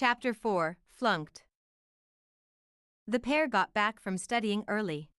[0.00, 1.44] Chapter 4 Flunked.
[3.06, 5.10] The pair got back from studying early.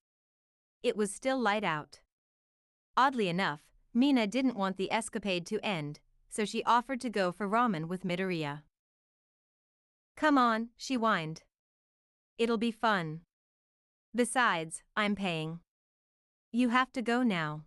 [0.81, 2.00] It was still light out.
[2.97, 3.61] Oddly enough,
[3.93, 5.99] Mina didn't want the escapade to end,
[6.31, 8.63] so she offered to go for ramen with Midoriya.
[10.17, 11.43] Come on, she whined.
[12.39, 13.21] It'll be fun.
[14.16, 15.59] Besides, I'm paying.
[16.52, 17.66] You have to go now.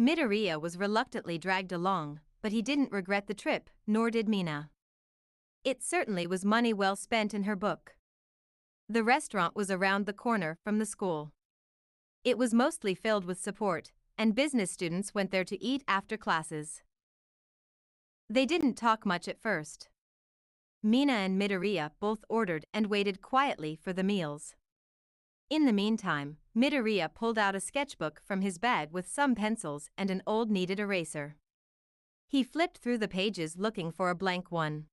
[0.00, 4.70] Midoriya was reluctantly dragged along, but he didn't regret the trip, nor did Mina.
[5.62, 7.94] It certainly was money well spent in her book.
[8.88, 11.32] The restaurant was around the corner from the school.
[12.24, 16.82] It was mostly filled with support, and business students went there to eat after classes.
[18.28, 19.88] They didn't talk much at first.
[20.82, 24.54] Mina and Midoriya both ordered and waited quietly for the meals.
[25.50, 30.10] In the meantime, Midoriya pulled out a sketchbook from his bag with some pencils and
[30.10, 31.36] an old kneaded eraser.
[32.28, 34.86] He flipped through the pages looking for a blank one.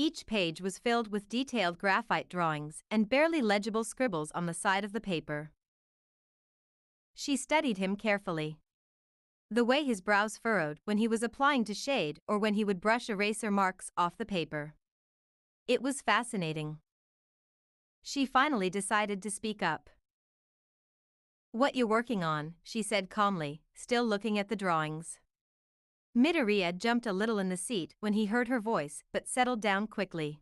[0.00, 4.84] Each page was filled with detailed graphite drawings and barely legible scribbles on the side
[4.84, 5.50] of the paper.
[7.14, 8.60] She studied him carefully.
[9.50, 12.80] The way his brows furrowed when he was applying to shade or when he would
[12.80, 14.74] brush eraser marks off the paper.
[15.66, 16.78] It was fascinating.
[18.00, 19.90] She finally decided to speak up.
[21.50, 25.18] What you working on, she said calmly, still looking at the drawings.
[26.18, 29.86] Midoriya jumped a little in the seat when he heard her voice but settled down
[29.86, 30.40] quickly.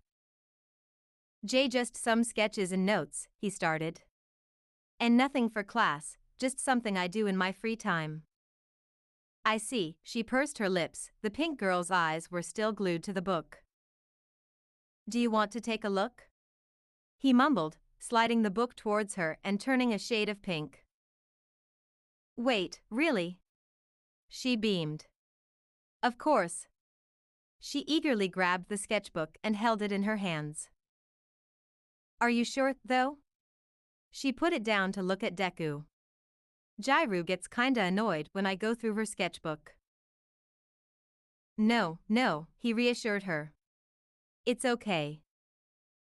[1.45, 4.01] Jay just some sketches and notes, he started.
[4.99, 8.23] And nothing for class, just something I do in my free time.
[9.45, 13.21] I see, she pursed her lips, the pink girl's eyes were still glued to the
[13.21, 13.59] book.
[15.07, 16.23] Do you want to take a look?
[17.19, 20.85] He mumbled, sliding the book towards her and turning a shade of pink.
[22.35, 23.41] Wait, really?
[24.31, 25.05] She beamed.
[26.07, 26.69] Of course.
[27.59, 30.71] She eagerly grabbed the sketchbook and held it in her hands.
[32.21, 33.19] Are you sure, though?
[34.12, 35.87] She put it down to look at Deku.
[36.81, 39.75] Jairu gets kinda annoyed when I go through her sketchbook.
[41.59, 43.53] No, no, he reassured her.
[44.44, 45.23] It's okay.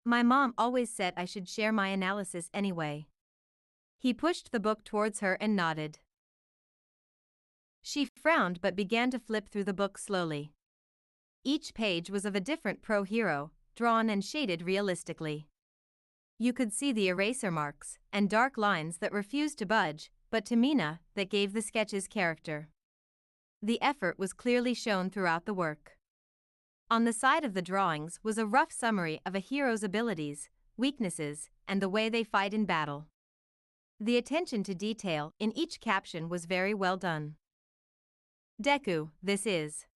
[0.04, 3.08] My mom always said I should share my analysis anyway.
[3.98, 5.98] He pushed the book towards her and nodded.
[8.18, 10.52] Frowned but began to flip through the book slowly.
[11.44, 15.46] Each page was of a different pro hero, drawn and shaded realistically.
[16.38, 20.56] You could see the eraser marks and dark lines that refused to budge, but to
[20.56, 22.68] Mina, that gave the sketches character.
[23.62, 25.96] The effort was clearly shown throughout the work.
[26.90, 31.50] On the side of the drawings was a rough summary of a hero's abilities, weaknesses,
[31.66, 33.06] and the way they fight in battle.
[34.00, 37.36] The attention to detail in each caption was very well done.
[38.60, 39.86] Deku, this is.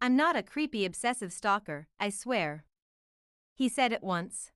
[0.00, 2.64] I'm not a creepy obsessive stalker, I swear.
[3.54, 4.50] He said at once.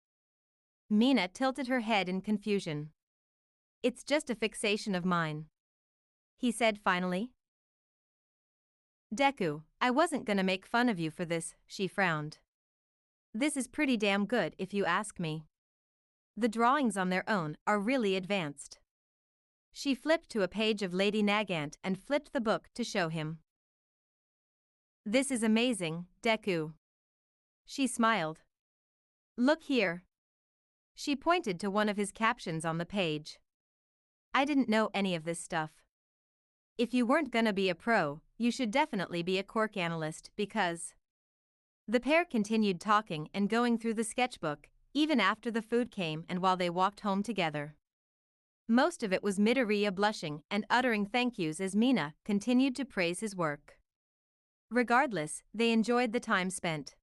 [0.88, 2.90] Mina tilted her head in confusion.
[3.82, 5.46] It's just a fixation of mine.
[6.38, 7.32] He said finally.
[9.14, 12.38] Deku, I wasn't gonna make fun of you for this, she frowned.
[13.34, 15.44] This is pretty damn good if you ask me.
[16.34, 18.78] The drawings on their own are really advanced.
[19.78, 23.40] She flipped to a page of Lady Nagant and flipped the book to show him.
[25.04, 26.72] This is amazing, Deku.
[27.66, 28.40] She smiled.
[29.36, 30.04] Look here.
[30.94, 33.38] She pointed to one of his captions on the page.
[34.32, 35.72] I didn't know any of this stuff.
[36.78, 40.94] If you weren't gonna be a pro, you should definitely be a quirk analyst because.
[41.86, 46.40] The pair continued talking and going through the sketchbook, even after the food came and
[46.40, 47.76] while they walked home together.
[48.68, 53.20] Most of it was Midoriya blushing and uttering thank yous as Mina continued to praise
[53.20, 53.78] his work.
[54.70, 56.96] Regardless, they enjoyed the time spent.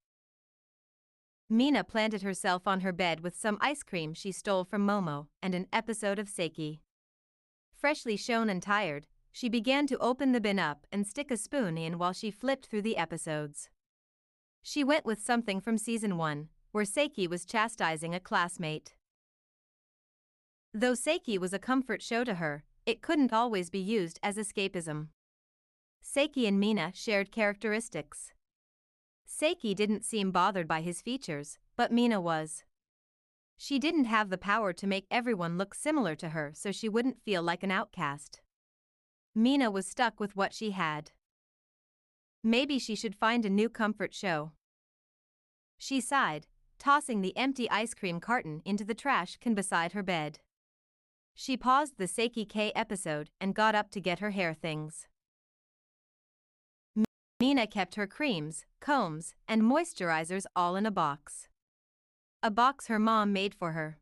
[1.48, 5.54] Mina planted herself on her bed with some ice cream she stole from Momo and
[5.54, 6.80] an episode of Seiki.
[7.74, 11.78] Freshly shown and tired, she began to open the bin up and stick a spoon
[11.78, 13.70] in while she flipped through the episodes.
[14.62, 18.94] She went with something from season 1, where Seiki was chastising a classmate.
[20.76, 25.10] Though Seiki was a comfort show to her, it couldn't always be used as escapism.
[26.02, 28.32] Seiki and Mina shared characteristics.
[29.24, 32.64] Seiki didn't seem bothered by his features, but Mina was.
[33.56, 37.22] She didn't have the power to make everyone look similar to her so she wouldn't
[37.22, 38.40] feel like an outcast.
[39.32, 41.12] Mina was stuck with what she had.
[42.42, 44.50] Maybe she should find a new comfort show.
[45.78, 46.48] She sighed,
[46.80, 50.40] tossing the empty ice cream carton into the trash can beside her bed.
[51.34, 55.08] She paused the Seiki K episode and got up to get her hair things.
[57.40, 61.48] Mina kept her creams, combs, and moisturizers all in a box.
[62.42, 63.98] A box her mom made for her.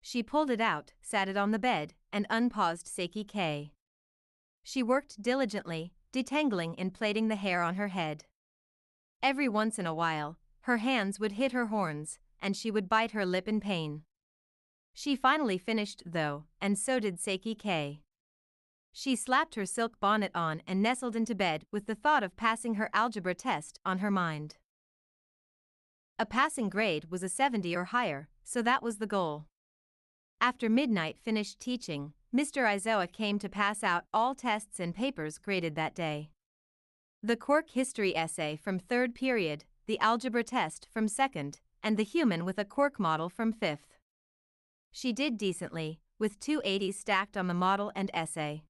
[0.00, 3.72] She pulled it out, sat it on the bed, and unpaused Seiki K.
[4.62, 8.24] She worked diligently, detangling and plaiting the hair on her head.
[9.22, 13.10] Every once in a while, her hands would hit her horns, and she would bite
[13.10, 14.04] her lip in pain.
[14.98, 18.00] She finally finished, though, and so did Seiki K.
[18.92, 22.76] She slapped her silk bonnet on and nestled into bed with the thought of passing
[22.76, 24.56] her algebra test on her mind.
[26.18, 29.44] A passing grade was a 70 or higher, so that was the goal.
[30.40, 32.64] After midnight finished teaching, Mr.
[32.64, 36.30] Aizawa came to pass out all tests and papers graded that day.
[37.22, 42.46] The Quirk history essay from third period, the algebra test from second, and the human
[42.46, 43.95] with a Quirk model from fifth.
[44.96, 48.62] She did decently, with two 80s stacked on the model and essay.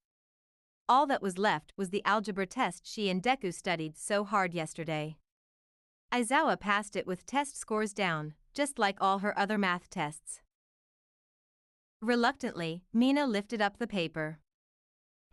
[0.89, 5.19] All that was left was the algebra test she and Deku studied so hard yesterday.
[6.13, 10.41] Aizawa passed it with test scores down, just like all her other math tests.
[12.03, 14.41] Reluctantly, Mina lifted up the paper.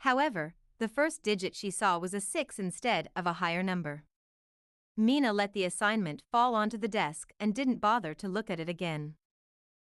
[0.01, 4.03] However, the first digit she saw was a 6 instead of a higher number.
[4.95, 8.69] Mina let the assignment fall onto the desk and didn't bother to look at it
[8.69, 9.15] again.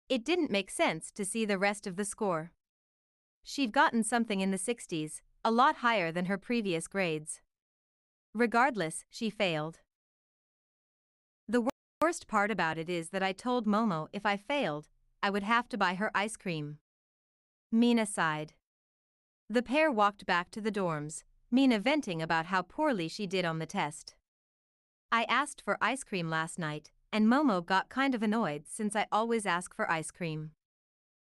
[0.08, 2.52] It didn't make sense to see the rest of the score.
[3.44, 7.42] She'd gotten something in the 60s, a lot higher than her previous grades.
[8.34, 9.80] Regardless, she failed.
[11.48, 11.68] The
[12.02, 14.90] worst part about it is that I told Momo if I failed,
[15.24, 16.78] I would have to buy her ice cream.
[17.72, 18.54] Mina sighed.
[19.50, 23.60] The pair walked back to the dorms, Mina venting about how poorly she did on
[23.60, 24.16] the test.
[25.12, 29.08] I asked for ice cream last night, and Momo got kind of annoyed since I
[29.10, 30.52] always ask for ice cream.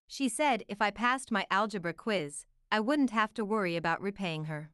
[0.06, 4.44] She said if I passed my algebra quiz, I wouldn't have to worry about repaying
[4.44, 4.72] her.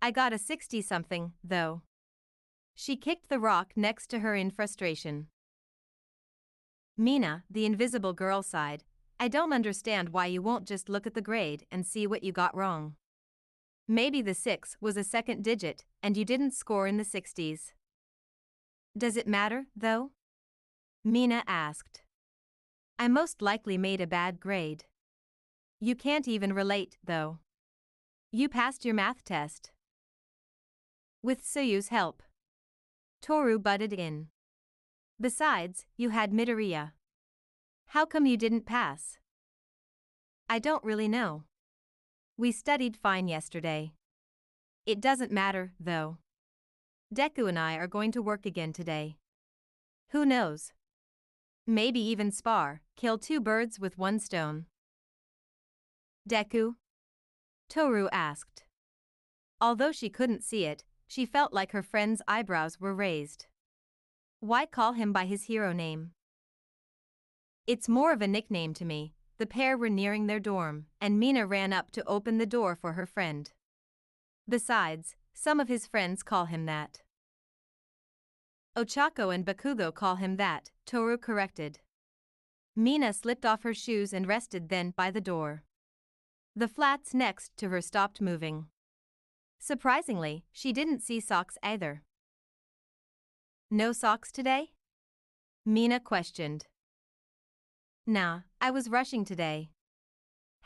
[0.00, 1.82] I got a 60 something, though.
[2.74, 5.26] She kicked the rock next to her in frustration.
[6.96, 8.84] Mina, the invisible girl sighed,
[9.20, 12.32] I don't understand why you won't just look at the grade and see what you
[12.32, 12.94] got wrong.
[13.86, 17.72] Maybe the 6 was a second digit and you didn't score in the 60s.
[18.96, 20.12] Does it matter, though?
[21.04, 22.02] Mina asked.
[22.98, 24.84] I most likely made a bad grade.
[25.80, 27.40] You can't even relate, though.
[28.32, 29.70] You passed your math test.
[31.22, 32.22] With Tsuyu's help.
[33.20, 34.28] Toru butted in.
[35.20, 36.92] Besides, you had Midoriya.
[37.88, 39.18] How come you didn't pass?
[40.48, 41.44] I don't really know.
[42.38, 43.92] We studied fine yesterday.
[44.86, 46.18] It doesn't matter, though.
[47.16, 49.16] Deku and I are going to work again today.
[50.10, 50.74] Who knows?
[51.66, 54.66] Maybe even spar, kill two birds with one stone.
[56.28, 56.74] Deku?
[57.70, 58.64] Toru asked.
[59.62, 63.46] Although she couldn't see it, she felt like her friend's eyebrows were raised.
[64.40, 66.10] Why call him by his hero name?
[67.66, 69.14] It's more of a nickname to me.
[69.38, 72.92] The pair were nearing their dorm, and Mina ran up to open the door for
[72.92, 73.50] her friend.
[74.46, 77.00] Besides, some of his friends call him that.
[78.76, 81.78] Ochako and Bakugo call him that, Toru corrected.
[82.74, 85.62] Mina slipped off her shoes and rested then by the door.
[86.54, 88.66] The flats next to her stopped moving.
[89.58, 92.02] Surprisingly, she didn't see socks either.
[93.70, 94.72] No socks today?
[95.64, 96.66] Mina questioned.
[98.06, 99.70] Nah, I was rushing today.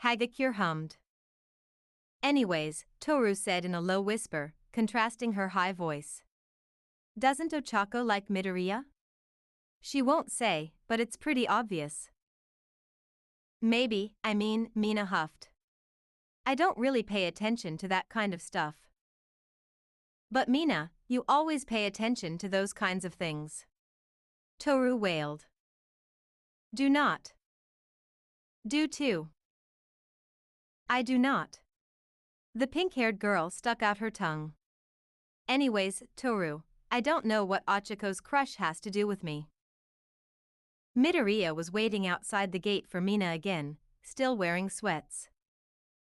[0.03, 0.97] Hagakure hummed.
[2.21, 6.23] Anyways, Toru said in a low whisper, contrasting her high voice.
[7.17, 8.85] Doesn't Ochako like Midoriya?
[9.81, 12.09] She won't say, but it's pretty obvious.
[13.61, 15.49] Maybe, I mean, Mina huffed.
[16.45, 18.75] I don't really pay attention to that kind of stuff.
[20.31, 23.65] But Mina, you always pay attention to those kinds of things.
[24.59, 25.45] Toru wailed.
[26.73, 27.33] Do not.
[28.65, 29.29] Do too.
[30.87, 31.59] I do not.
[32.55, 34.53] The pink haired girl stuck out her tongue.
[35.47, 36.61] Anyways, Toru,
[36.93, 39.47] I don't know what Ochako's crush has to do with me.
[40.97, 45.29] Midoriya was waiting outside the gate for Mina again, still wearing sweats.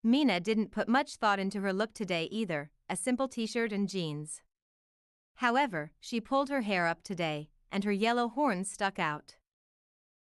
[0.02, 4.41] Mina didn't put much thought into her look today either, a simple t-shirt and jeans.
[5.37, 9.37] However, she pulled her hair up today, and her yellow horns stuck out.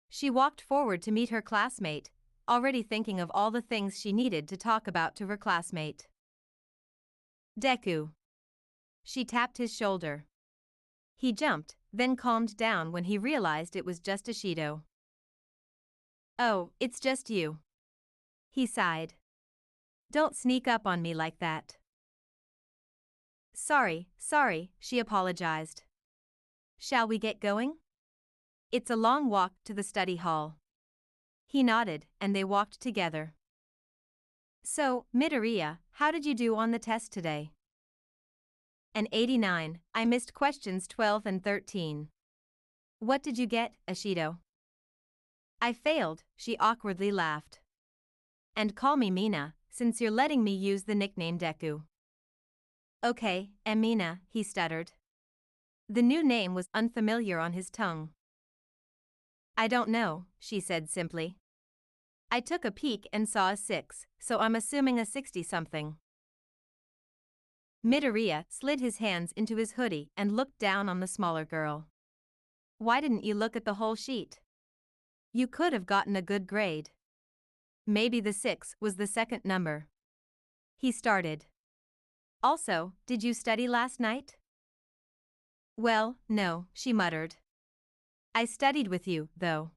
[0.09, 2.11] She walked forward to meet her classmate,
[2.49, 6.09] already thinking of all the things she needed to talk about to her classmate.
[7.57, 8.09] Deku.
[9.01, 10.25] She tapped his shoulder.
[11.21, 14.81] He jumped, then calmed down when he realized it was just Ashido.
[16.39, 17.59] Oh, it's just you.
[18.49, 19.13] He sighed.
[20.11, 21.77] Don't sneak up on me like that.
[23.53, 25.83] Sorry, sorry, she apologized.
[26.79, 27.75] Shall we get going?
[28.71, 30.57] It's a long walk to the study hall.
[31.45, 33.35] He nodded, and they walked together.
[34.63, 37.51] So, Midoriya, how did you do on the test today?
[38.93, 42.09] An 89, I missed questions 12 and 13.
[42.99, 44.39] What did you get, Ashido?
[45.61, 47.61] I failed, she awkwardly laughed.
[48.53, 51.83] And call me Mina, since you're letting me use the nickname Deku.
[53.03, 54.91] Okay, Amina, he stuttered.
[55.87, 58.09] The new name was unfamiliar on his tongue.
[59.55, 61.37] I don't know, she said simply.
[62.29, 65.95] I took a peek and saw a 6, so I'm assuming a 60 something.
[67.83, 71.87] Midoriya slid his hands into his hoodie and looked down on the smaller girl.
[72.77, 74.39] Why didn't you look at the whole sheet?
[75.33, 76.91] You could have gotten a good grade.
[77.87, 79.87] Maybe the 6 was the second number.
[80.77, 81.45] He started.
[82.43, 84.35] Also, did you study last night?
[85.75, 87.35] Well, no, she muttered.
[88.35, 89.71] I studied with you, though.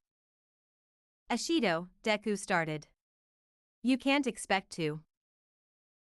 [1.30, 2.86] Ashido, Deku started.
[3.82, 5.00] You can't expect to.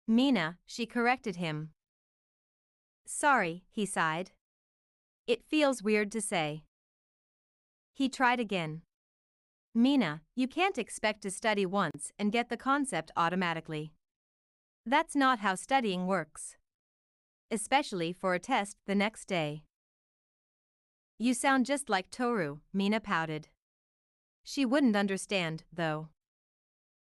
[0.08, 1.72] Mina, she corrected him.
[3.06, 4.32] Sorry, he sighed.
[5.28, 6.64] It feels weird to say.
[7.94, 8.82] He tried again.
[9.74, 13.94] Mina, you can't expect to study once and get the concept automatically.
[14.86, 16.56] That's not how studying works.
[17.52, 19.64] Especially for a test the next day.
[21.18, 23.48] You sound just like Toru, Mina pouted.
[24.44, 26.10] She wouldn't understand, though.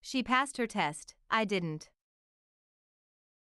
[0.01, 1.89] She passed her test, I didn't.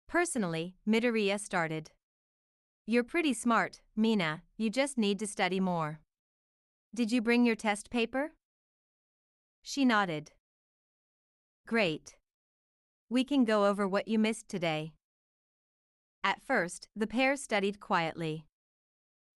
[0.08, 1.90] Personally, Midoriya started.
[2.92, 6.00] You're pretty smart, Mina, you just need to study more.
[6.94, 8.32] Did you bring your test paper?
[9.62, 10.32] She nodded.
[11.66, 12.16] Great.
[13.08, 14.92] We can go over what you missed today.
[16.22, 18.44] At first, the pair studied quietly.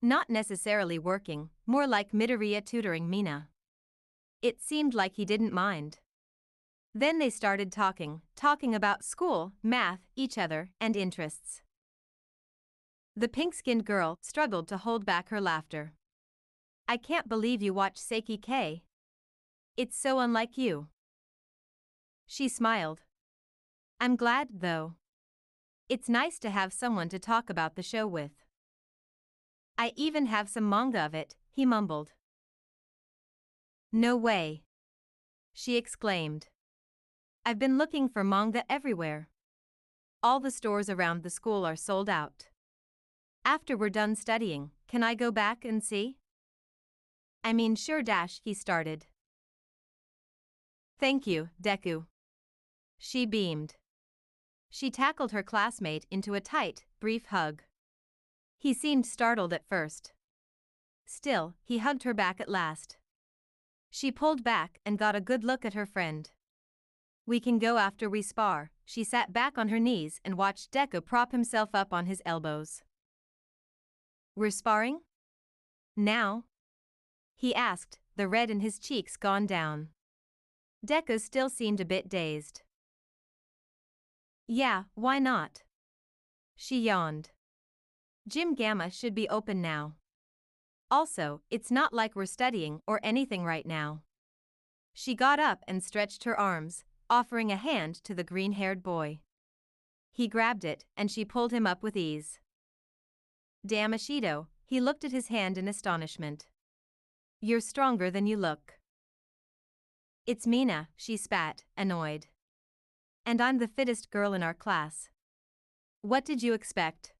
[0.02, 3.48] Not necessarily working, more like Midoriya tutoring Mina.
[4.42, 6.00] It seemed like he didn't mind.
[6.94, 11.62] Then they started talking, talking about school, math, each other, and interests.
[13.18, 15.94] The pink skinned girl struggled to hold back her laughter.
[16.86, 18.82] I can't believe you watch Seiki K.
[19.74, 20.88] It's so unlike you.
[22.26, 23.00] She smiled.
[23.98, 24.96] I'm glad, though.
[25.88, 28.32] It's nice to have someone to talk about the show with.
[29.78, 32.12] I even have some manga of it, he mumbled.
[33.90, 34.62] No way.
[35.54, 36.48] She exclaimed.
[37.46, 39.30] I've been looking for manga everywhere.
[40.22, 42.48] All the stores around the school are sold out.
[43.46, 46.16] After we're done studying, can I go back and see?
[47.44, 49.06] I mean, sure, Dash, he started.
[50.98, 52.06] Thank you, Deku.
[52.98, 53.76] She beamed.
[54.68, 57.62] She tackled her classmate into a tight, brief hug.
[58.58, 60.12] He seemed startled at first.
[61.04, 62.96] Still, he hugged her back at last.
[63.90, 66.28] She pulled back and got a good look at her friend.
[67.26, 68.72] We can go after we spar.
[68.84, 72.82] She sat back on her knees and watched Deku prop himself up on his elbows.
[74.36, 75.00] We're sparring?
[75.96, 76.44] Now?
[77.34, 79.88] He asked, the red in his cheeks gone down.
[80.86, 82.60] Deku still seemed a bit dazed.
[84.46, 85.62] Yeah, why not?
[86.54, 87.30] She yawned.
[88.28, 89.94] Gym Gamma should be open now.
[90.90, 94.02] Also, it's not like we're studying or anything right now.
[94.92, 99.20] She got up and stretched her arms, offering a hand to the green haired boy.
[100.12, 102.38] He grabbed it, and she pulled him up with ease.
[103.66, 106.46] Damn Ashido, he looked at his hand in astonishment.
[107.40, 108.74] You're stronger than you look.
[110.24, 112.28] It's Mina, she spat, annoyed.
[113.24, 115.08] And I'm the fittest girl in our class.
[116.02, 117.14] What did you expect?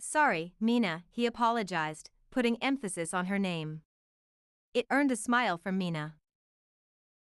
[0.00, 3.82] Sorry, Mina, he apologized, putting emphasis on her name.
[4.72, 6.14] It earned a smile from Mina.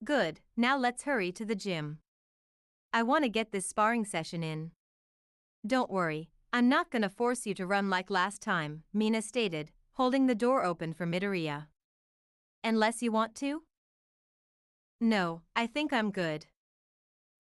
[0.05, 2.01] Good, now let's hurry to the gym.
[2.93, 4.73] I want to get this sparring session in.
[5.67, 10.27] Don't worry, I'm not gonna force you to run like last time, Mina stated, holding
[10.27, 11.69] the door open for Midoriya.
[12.63, 13.63] Unless you want to?
[15.01, 16.47] No, I think I'm good.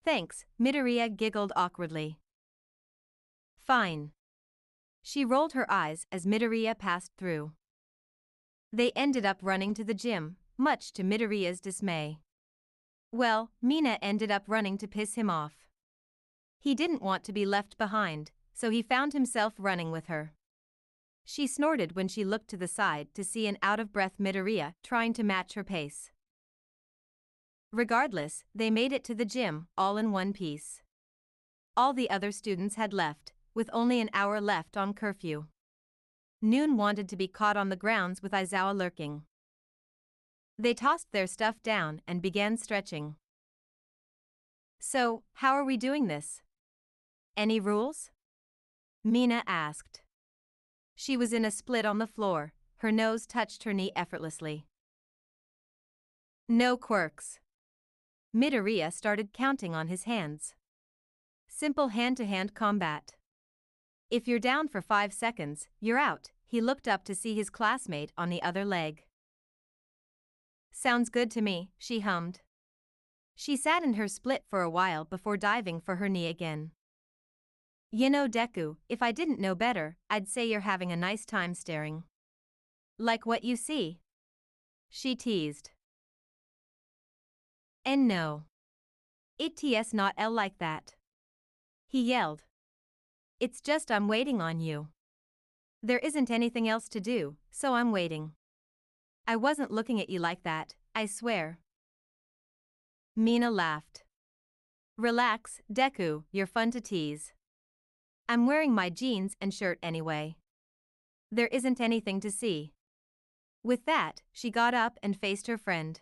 [0.02, 2.19] Thanks, Midoriya giggled awkwardly.
[3.59, 4.12] Fine.
[5.02, 7.52] She rolled her eyes as Midoriya passed through.
[8.73, 12.21] They ended up running to the gym, much to Midoriya's dismay.
[13.12, 15.66] Well, Mina ended up running to piss him off.
[16.59, 18.31] He didn't want to be left behind,
[18.62, 20.35] so he found himself running with her.
[21.25, 24.75] She snorted when she looked to the side to see an out of breath Midoriya
[24.85, 26.12] trying to match her pace.
[27.73, 30.81] Regardless, they made it to the gym, all in one piece.
[31.76, 35.47] All the other students had left, with only an hour left on curfew.
[36.40, 39.23] Noon wanted to be caught on the grounds with Aizawa lurking.
[40.57, 43.16] They tossed their stuff down and began stretching.
[44.78, 46.42] So, how are we doing this?
[47.37, 48.12] Any rules?
[49.04, 50.02] Mina asked.
[50.94, 54.66] She was in a split on the floor, her nose touched her knee effortlessly.
[56.49, 57.40] No quirks.
[58.35, 60.54] Midoriya started counting on his hands.
[61.49, 63.14] Simple hand to hand combat.
[64.11, 66.30] If you're down for five seconds, you're out.
[66.44, 69.04] He looked up to see his classmate on the other leg.
[70.71, 72.40] Sounds good to me, she hummed.
[73.35, 76.73] She sat in her split for a while before diving for her knee again.
[77.95, 81.53] You know, Deku, if I didn't know better, I'd say you're having a nice time
[81.53, 82.05] staring.
[82.99, 84.01] Like what you see.
[84.89, 85.73] She teased.
[87.85, 88.45] And no.
[89.39, 90.95] It's not L like that.
[91.87, 92.45] He yelled.
[93.39, 94.89] It's just I'm waiting on you.
[95.83, 98.33] There isn't anything else to do, so I'm waiting.
[99.27, 101.59] I wasn't looking at you like that, I swear.
[103.15, 104.05] Mina laughed.
[104.97, 107.35] Relax, Deku, you're fun to tease.
[108.29, 110.37] I'm wearing my jeans and shirt anyway.
[111.31, 112.73] There isn't anything to see.
[113.62, 116.00] With that, she got up and faced her friend.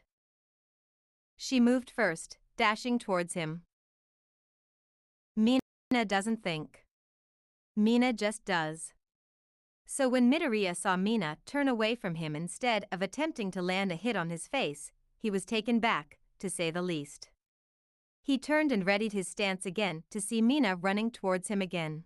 [1.36, 3.62] She moved first, dashing towards him.
[5.36, 5.60] Mina
[6.06, 6.84] doesn't think.
[7.76, 8.92] Mina just does.
[9.86, 13.96] So when Midoriya saw Mina turn away from him instead of attempting to land a
[13.96, 17.30] hit on his face, he was taken back, to say the least.
[18.22, 22.04] He turned and readied his stance again to see Mina running towards him again.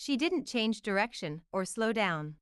[0.00, 2.36] She didn't change direction or slow down.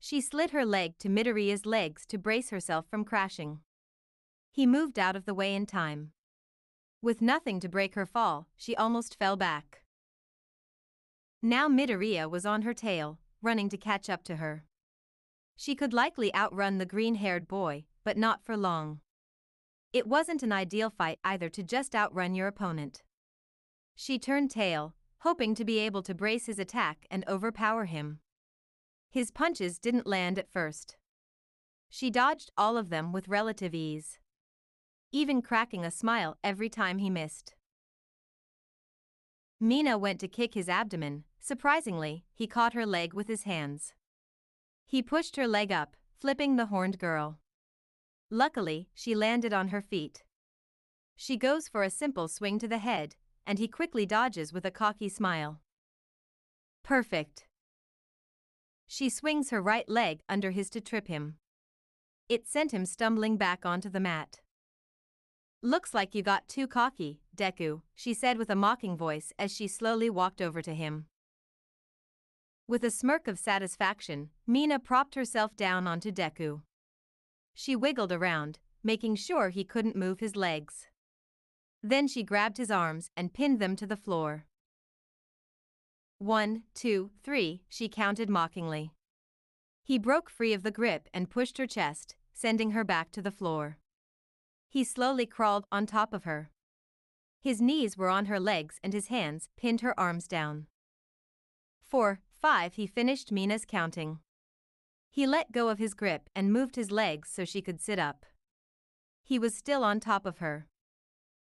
[0.00, 3.58] She slid her leg to Midoriya's legs to brace herself from crashing.
[4.50, 6.12] He moved out of the way in time.
[7.02, 9.82] With nothing to break her fall, she almost fell back.
[11.42, 14.64] Now Midoriya was on her tail, running to catch up to her.
[15.54, 19.00] She could likely outrun the green haired boy, but not for long.
[19.92, 23.02] It wasn't an ideal fight either to just outrun your opponent.
[23.94, 28.18] She turned tail, hoping to be able to brace his attack and overpower him.
[29.08, 30.96] His punches didn't land at first.
[31.88, 34.18] She dodged all of them with relative ease,
[35.12, 37.54] even cracking a smile every time he missed.
[39.60, 43.94] Mina went to kick his abdomen, surprisingly, he caught her leg with his hands.
[44.84, 47.38] He pushed her leg up, flipping the horned girl.
[48.28, 50.24] Luckily, she landed on her feet.
[51.14, 53.14] She goes for a simple swing to the head,
[53.46, 55.60] and he quickly dodges with a cocky smile.
[56.82, 57.46] Perfect.
[58.86, 61.36] She swings her right leg under his to trip him.
[62.28, 64.40] It sent him stumbling back onto the mat.
[65.62, 69.68] Looks like you got too cocky, Deku, she said with a mocking voice as she
[69.68, 71.06] slowly walked over to him.
[72.66, 76.62] With a smirk of satisfaction, Mina propped herself down onto Deku.
[77.54, 80.86] She wiggled around, making sure he couldn't move his legs.
[81.82, 84.46] Then she grabbed his arms and pinned them to the floor.
[86.18, 88.92] One, two, three, she counted mockingly.
[89.82, 93.32] He broke free of the grip and pushed her chest, sending her back to the
[93.32, 93.78] floor.
[94.68, 96.50] He slowly crawled on top of her.
[97.40, 100.68] His knees were on her legs and his hands pinned her arms down.
[101.82, 104.20] Four, five, he finished Mina's counting.
[105.10, 108.24] He let go of his grip and moved his legs so she could sit up.
[109.24, 110.68] He was still on top of her.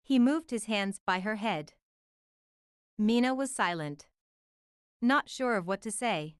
[0.08, 1.74] He moved his hands by her head.
[2.96, 4.06] Mina was silent.
[5.02, 6.36] Not sure of what to say.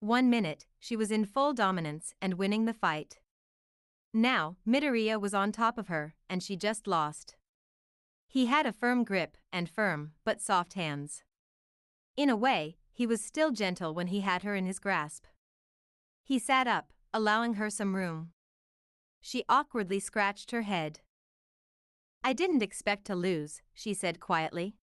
[0.00, 3.20] One minute, she was in full dominance and winning the fight.
[4.12, 7.36] Now, Midoriya was on top of her, and she just lost.
[8.26, 11.22] He had a firm grip and firm, but soft hands.
[12.16, 15.26] In a way, he was still gentle when he had her in his grasp.
[16.24, 18.32] He sat up, allowing her some room.
[19.20, 20.98] She awkwardly scratched her head.
[22.24, 24.76] I didn't expect to lose, she said quietly.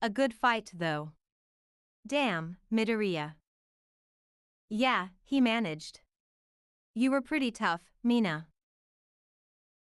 [0.00, 1.12] A good fight, though.
[2.06, 3.34] Damn, Midoriya.
[4.68, 6.00] Yeah, he managed.
[6.94, 8.46] You were pretty tough, Mina.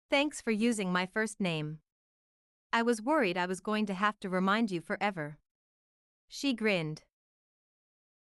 [0.10, 1.80] Thanks for using my first name.
[2.72, 5.38] I was worried I was going to have to remind you forever.
[6.30, 7.04] She grinned.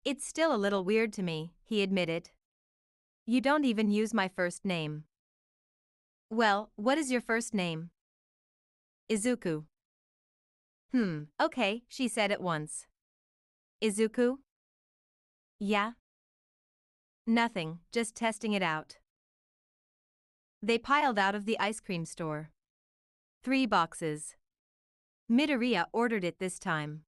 [0.04, 2.30] It's still a little weird to me, he admitted.
[3.24, 5.04] You don't even use my first name.
[6.28, 7.90] Well, what is your first name?
[9.10, 9.64] Izuku.
[10.92, 12.86] Hmm, okay, she said at once.
[13.82, 14.36] Izuku?
[15.58, 15.92] Yeah?
[17.26, 18.98] Nothing, just testing it out.
[20.62, 22.50] They piled out of the ice cream store.
[23.42, 24.36] Three boxes.
[25.30, 27.02] Midoriya ordered it this time.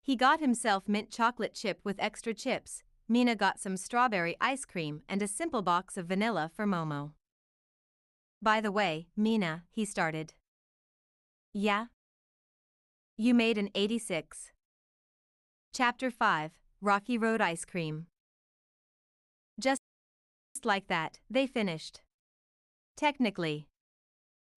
[0.00, 5.02] He got himself mint chocolate chip with extra chips, Mina got some strawberry ice cream
[5.08, 7.12] and a simple box of vanilla for Momo.
[8.40, 10.34] By the way, Mina, he started.
[11.52, 11.86] Yeah?
[13.18, 14.52] You made an 86.
[15.74, 18.06] Chapter 5 Rocky Road Ice Cream.
[19.60, 19.80] Just
[20.64, 22.00] like that, they finished.
[22.96, 23.68] Technically.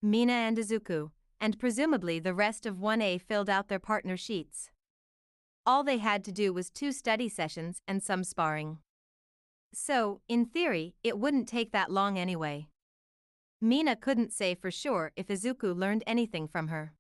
[0.02, 4.72] Mina and Izuku, and presumably the rest of 1A filled out their partner sheets.
[5.66, 8.78] All they had to do was two study sessions and some sparring.
[9.74, 12.68] So, in theory, it wouldn't take that long anyway.
[13.62, 16.94] Mina couldn't say for sure if Izuku learned anything from her.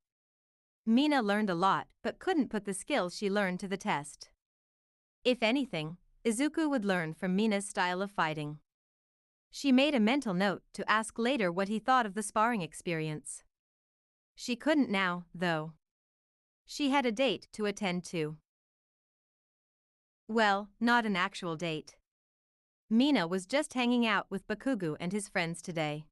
[0.85, 4.29] Mina learned a lot but couldn't put the skills she learned to the test.
[5.23, 8.59] If anything, Izuku would learn from Mina's style of fighting.
[9.51, 13.43] She made a mental note to ask later what he thought of the sparring experience.
[14.35, 15.73] She couldn't now, though.
[16.65, 18.37] She had a date to attend to.
[20.27, 21.95] Well, not an actual date.
[22.89, 26.05] Mina was just hanging out with Bakugo and his friends today.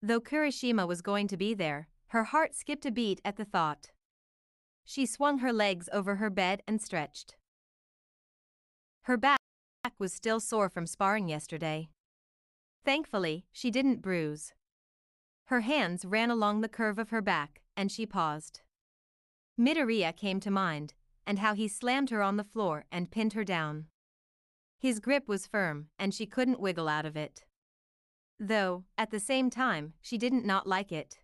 [0.00, 3.90] Though Kirishima was going to be there, her heart skipped a beat at the thought.
[4.84, 7.36] She swung her legs over her bed and stretched.
[9.02, 9.38] Her back
[9.98, 11.88] was still sore from sparring yesterday.
[12.84, 14.54] Thankfully, she didn't bruise.
[15.46, 18.60] Her hands ran along the curve of her back, and she paused.
[19.58, 20.94] Midoriya came to mind,
[21.26, 23.86] and how he slammed her on the floor and pinned her down.
[24.78, 27.44] His grip was firm, and she couldn't wiggle out of it.
[28.40, 31.18] Though, at the same time, she didn't not like it.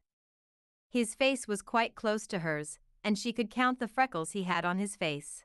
[0.89, 4.65] His face was quite close to hers, and she could count the freckles he had
[4.65, 5.45] on his face.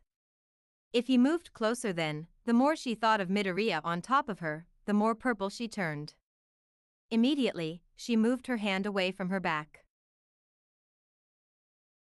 [0.93, 4.65] If he moved closer then, the more she thought of Midoriya on top of her,
[4.85, 6.15] the more purple she turned.
[7.11, 9.85] Immediately, she moved her hand away from her back.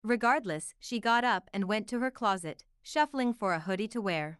[0.04, 4.38] Regardless, she got up and went to her closet, shuffling for a hoodie to wear.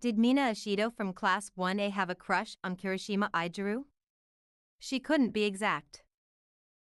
[0.00, 3.84] Did Mina Ashido from Class 1A have a crush on Kirishima Eijiro?
[4.78, 6.02] She couldn't be exact.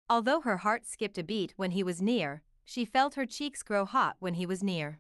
[0.10, 3.86] Although her heart skipped a beat when he was near, she felt her cheeks grow
[3.86, 5.00] hot when he was near.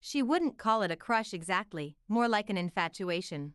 [0.00, 3.54] She wouldn't call it a crush exactly, more like an infatuation.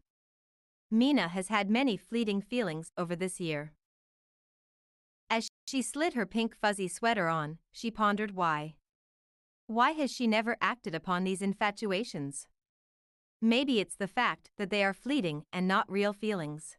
[0.89, 3.73] Mina has had many fleeting feelings over this year.
[5.29, 8.75] As she slid her pink fuzzy sweater on, she pondered why.
[9.67, 12.47] Why has she never acted upon these infatuations?
[13.41, 16.75] Maybe it's the fact that they are fleeting and not real feelings.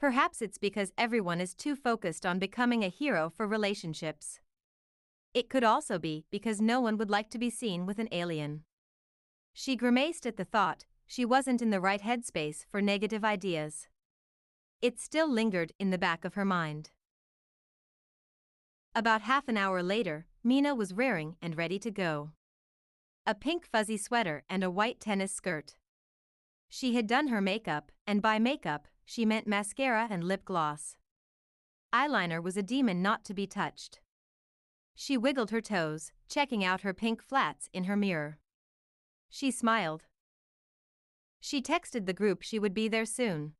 [0.00, 4.40] Perhaps it's because everyone is too focused on becoming a hero for relationships.
[5.34, 8.64] It could also be because no one would like to be seen with an alien.
[9.52, 13.88] She grimaced at the thought, she wasn't in the right headspace for negative ideas.
[14.80, 16.88] It still lingered in the back of her mind.
[18.94, 22.30] About half an hour later, Mina was rearing and ready to go.
[23.26, 25.74] A pink fuzzy sweater and a white tennis skirt.
[26.70, 30.96] She had done her makeup, and by makeup, she meant mascara and lip gloss.
[31.92, 34.00] Eyeliner was a demon not to be touched.
[34.94, 38.38] She wiggled her toes, checking out her pink flats in her mirror.
[39.28, 40.04] She smiled.
[41.40, 43.54] She texted the group she would be there soon.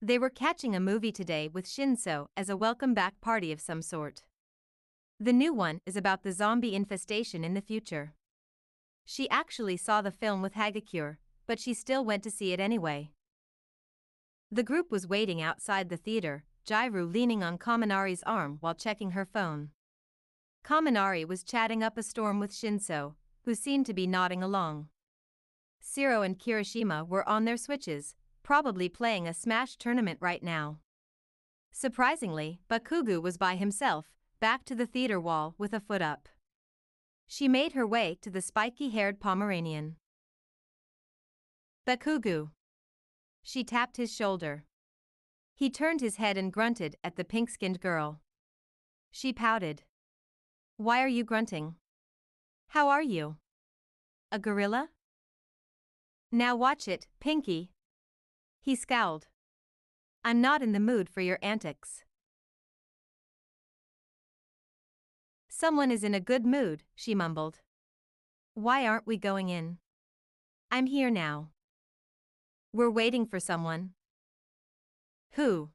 [0.00, 3.82] They were catching a movie today with Shinso as a welcome back party of some
[3.82, 4.22] sort.
[5.18, 8.14] The new one is about the zombie infestation in the future.
[9.04, 11.16] She actually saw the film with Hagakure,
[11.46, 13.12] but she still went to see it anyway.
[14.50, 19.24] The group was waiting outside the theater, Jairu leaning on Kaminari's arm while checking her
[19.24, 19.70] phone.
[20.64, 24.88] Kaminari was chatting up a storm with Shinso, who seemed to be nodding along.
[25.80, 30.78] Sero and Kirishima were on their switches, probably playing a Smash tournament right now.
[31.72, 34.06] Surprisingly, Bakugo was by himself,
[34.40, 36.28] back to the theater wall with a foot up.
[37.26, 39.96] She made her way to the spiky haired Pomeranian.
[41.86, 42.50] Bakugo.
[43.48, 44.64] She tapped his shoulder.
[45.54, 48.20] He turned his head and grunted at the pink skinned girl.
[49.12, 49.84] She pouted.
[50.78, 51.76] Why are you grunting?
[52.70, 53.36] How are you?
[54.32, 54.88] A gorilla?
[56.32, 57.70] Now watch it, Pinky.
[58.60, 59.28] He scowled.
[60.24, 62.02] I'm not in the mood for your antics.
[65.48, 67.60] Someone is in a good mood, she mumbled.
[68.54, 69.78] Why aren't we going in?
[70.68, 71.50] I'm here now.
[72.72, 73.90] We're waiting for someone.
[75.32, 75.70] Who?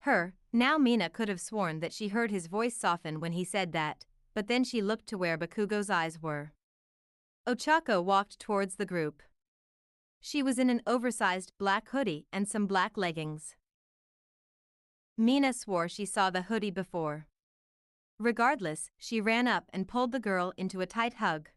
[0.00, 0.34] Her.
[0.52, 4.04] Now Mina could have sworn that she heard his voice soften when he said that,
[4.34, 6.52] but then she looked to where Bakugo's eyes were.
[7.46, 9.22] Ochako walked towards the group.
[10.20, 13.56] She was in an oversized black hoodie and some black leggings.
[15.16, 17.26] Mina swore she saw the hoodie before.
[18.18, 21.48] Regardless, she ran up and pulled the girl into a tight hug.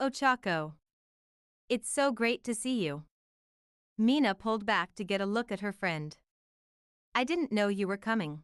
[0.00, 0.74] Ochako.
[1.68, 3.04] It's so great to see you.
[3.96, 6.16] Mina pulled back to get a look at her friend.
[7.14, 8.42] I didn't know you were coming.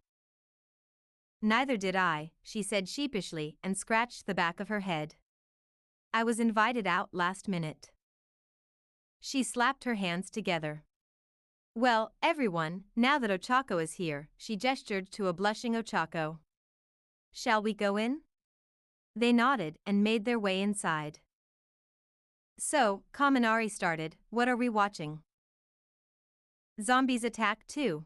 [1.43, 5.17] Neither did I, she said sheepishly and scratched the back of her head.
[6.15, 7.91] I was invited out last minute.
[9.21, 10.85] She slapped her hands together.
[11.75, 16.39] Well, everyone, now that Ochako is here, she gestured to a blushing Ochako.
[17.33, 18.23] Shall we go in?
[19.15, 21.21] They nodded and made their way inside.
[22.63, 25.21] So, Kaminari started, what are we watching?
[26.79, 28.05] Zombies Attack 2.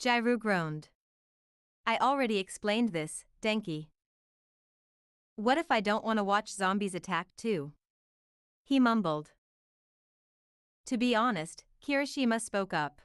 [0.00, 0.90] Jairu groaned.
[1.84, 3.88] I already explained this, Denki.
[5.34, 7.72] What if I don't want to watch Zombies Attack 2?
[8.62, 9.32] He mumbled.
[10.86, 13.00] To be honest, Kirishima spoke up.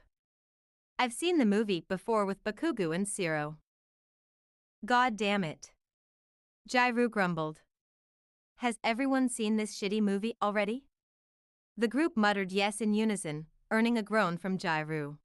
[1.00, 3.56] I've seen the movie before with Bakugo and Sero.
[4.86, 5.72] God damn it.
[6.70, 7.62] Jairu grumbled.
[8.56, 10.84] Has everyone seen this shitty movie already?
[11.76, 15.18] The group muttered yes in unison, earning a groan from Jairu.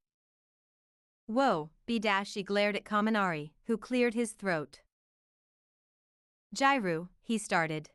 [1.27, 4.79] Whoa, B she glared at Kaminari, who cleared his throat.
[6.55, 7.91] Jairu, he started.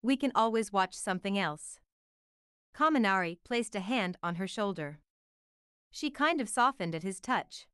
[0.00, 1.80] We can always watch something else.
[2.72, 5.00] Kaminari placed a hand on her shoulder.
[5.90, 7.66] She kind of softened at his touch.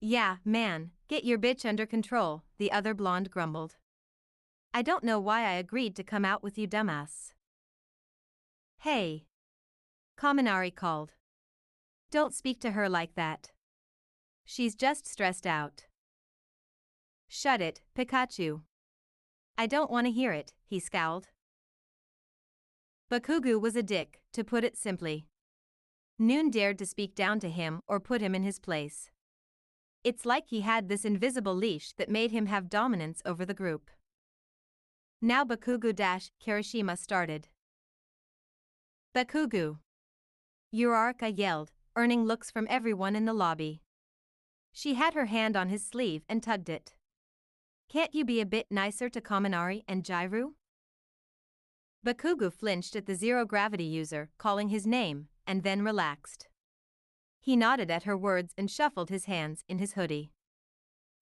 [0.00, 3.76] Yeah, man, get your bitch under control, the other blonde grumbled.
[4.74, 7.32] I don't know why I agreed to come out with you, dumbass.
[8.78, 9.24] Hey.
[10.16, 11.12] Kaminari called.
[12.10, 13.50] Don't speak to her like that.
[14.44, 15.86] She's just stressed out.
[17.28, 18.62] Shut it, Pikachu.
[19.56, 21.28] I don't want to hear it, he scowled.
[23.10, 25.26] Bakugo was a dick, to put it simply.
[26.18, 29.10] Noon dared to speak down to him or put him in his place.
[30.04, 33.90] It's like he had this invisible leash that made him have dominance over the group.
[35.20, 37.48] Now Bakugo dash Kirishima started.
[39.14, 39.78] Bakugo.
[40.72, 43.82] Uraraka yelled, earning looks from everyone in the lobby.
[44.72, 46.94] She had her hand on his sleeve and tugged it.
[47.88, 50.52] Can't you be a bit nicer to Kaminari and Jairu?
[52.06, 56.46] Bakugo flinched at the zero-gravity user calling his name, and then relaxed.
[57.40, 60.30] He nodded at her words and shuffled his hands in his hoodie.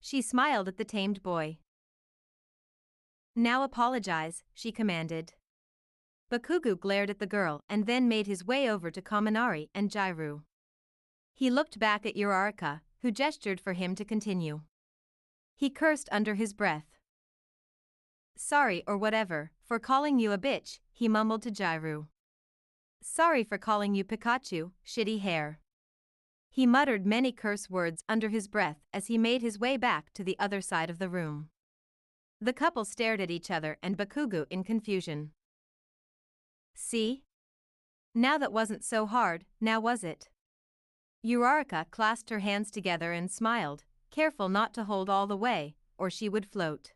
[0.01, 1.59] She smiled at the tamed boy.
[3.39, 5.35] Now apologize, she commanded.
[6.31, 10.45] Bakugo glared at the girl and then made his way over to Kaminari and Jairu.
[11.35, 14.63] He looked back at Uraraka, who gestured for him to continue.
[15.55, 16.87] He cursed under his breath.
[18.39, 22.07] Sorry or whatever, for calling you a bitch, he mumbled to Jairu.
[23.03, 25.61] Sorry for calling you Pikachu, shitty hair.
[26.49, 30.25] He muttered many curse words under his breath as he made his way back to
[30.25, 31.51] the other side of the room.
[32.41, 35.33] The couple stared at each other and Bakugo in confusion.
[36.75, 37.23] See?
[38.15, 40.29] Now that wasn't so hard, now was it?
[41.25, 46.11] Uraraka clasped her hands together and smiled, careful not to hold all the way, or
[46.11, 46.93] she would float.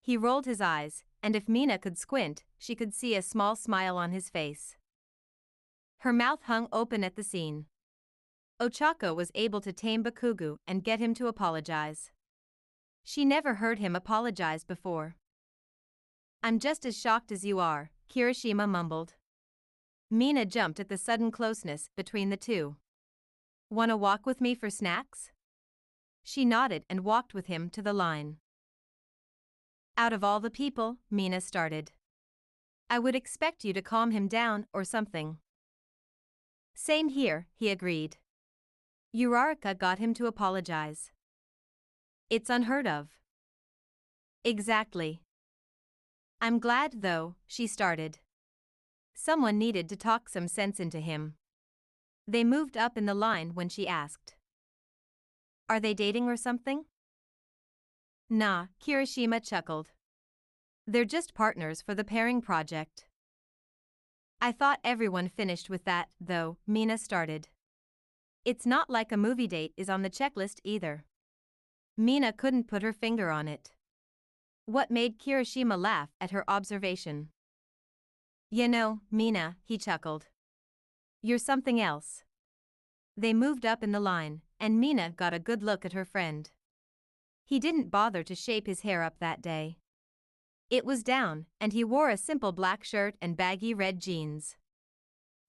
[0.00, 3.96] He rolled his eyes, and if Mina could squint, she could see a small smile
[3.96, 4.76] on his face.
[5.98, 7.66] Her mouth hung open at the scene.
[8.60, 12.10] Ochako was able to tame Bakugo and get him to apologize.
[13.04, 15.16] She never heard him apologize before.
[16.42, 19.14] I'm just as shocked as you are, Kirishima mumbled.
[20.10, 22.76] Mina jumped at the sudden closeness between the two.
[23.70, 25.30] Wanna walk with me for snacks?
[26.22, 28.36] She nodded and walked with him to the line.
[29.96, 31.92] Out of all the people, Mina started.
[32.88, 35.38] I would expect you to calm him down or something.
[36.74, 38.18] Same here, he agreed.
[39.14, 41.10] Uraraka got him to apologize.
[42.32, 43.10] It's unheard of.
[44.42, 45.20] Exactly.
[46.40, 48.20] I'm glad, though, she started.
[49.12, 51.34] Someone needed to talk some sense into him.
[52.26, 54.34] They moved up in the line when she asked.
[55.68, 56.86] Are they dating or something?
[58.30, 59.90] Nah, Kirishima chuckled.
[60.86, 63.04] They're just partners for the pairing project.
[64.40, 67.48] I thought everyone finished with that, though, Mina started.
[68.46, 71.04] It's not like a movie date is on the checklist either.
[71.96, 73.70] Mina couldn't put her finger on it.
[74.64, 77.28] What made Kirishima laugh at her observation?
[78.50, 80.26] You know, Mina, he chuckled.
[81.20, 82.22] You're something else.
[83.16, 86.50] They moved up in the line, and Mina got a good look at her friend.
[87.44, 89.78] He didn't bother to shape his hair up that day.
[90.70, 94.56] It was down, and he wore a simple black shirt and baggy red jeans.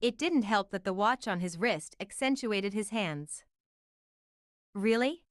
[0.01, 3.45] It didn't help that the watch on his wrist accentuated his hands.
[4.73, 5.23] Really?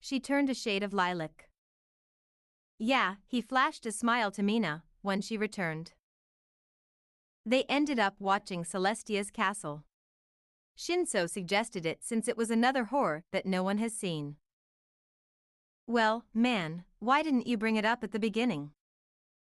[0.00, 1.50] She turned a shade of lilac.
[2.78, 5.92] Yeah, he flashed a smile to Mina, when she returned.
[7.44, 9.84] They ended up watching Celestia's castle.
[10.76, 14.36] Shinso suggested it since it was another horror that no one has seen.
[15.86, 18.70] Well, man, why didn't you bring it up at the beginning?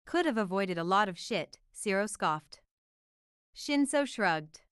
[0.05, 2.61] Could have avoided a lot of shit, Sero scoffed.
[3.55, 4.63] Shinso shrugged.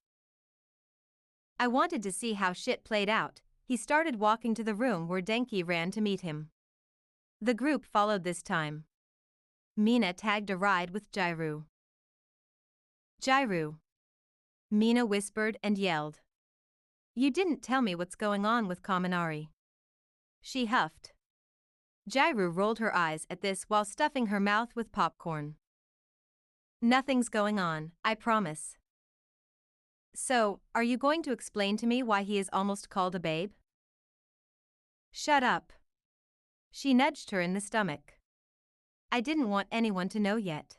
[1.59, 3.43] I wanted to see how shit played out.
[3.71, 6.49] He started walking to the room where Denki ran to meet him.
[7.41, 8.83] The group followed this time.
[9.77, 11.67] Mina tagged a ride with Jiro.
[13.21, 13.79] Jiro.
[14.73, 16.19] Mina whispered and yelled.
[17.15, 19.51] You didn't tell me what's going on with Kaminari.
[20.41, 21.13] She huffed.
[22.09, 25.55] Jiro rolled her eyes at this while stuffing her mouth with popcorn.
[26.83, 28.77] Nothing's going on, I promise.
[30.13, 33.53] So, are you going to explain to me why he is almost called a babe?
[35.13, 35.73] Shut up.
[36.71, 38.15] She nudged her in the stomach.
[39.13, 40.79] I didn't want anyone to know yet.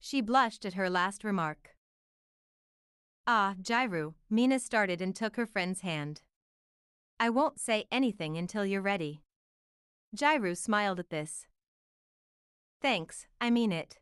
[0.00, 1.76] She blushed at her last remark.
[3.26, 6.22] Ah, Jiro, Mina started and took her friend's hand.
[7.20, 9.22] I won't say anything until you're ready.
[10.14, 11.46] Jiro smiled at this.
[12.80, 13.98] Thanks, I mean it.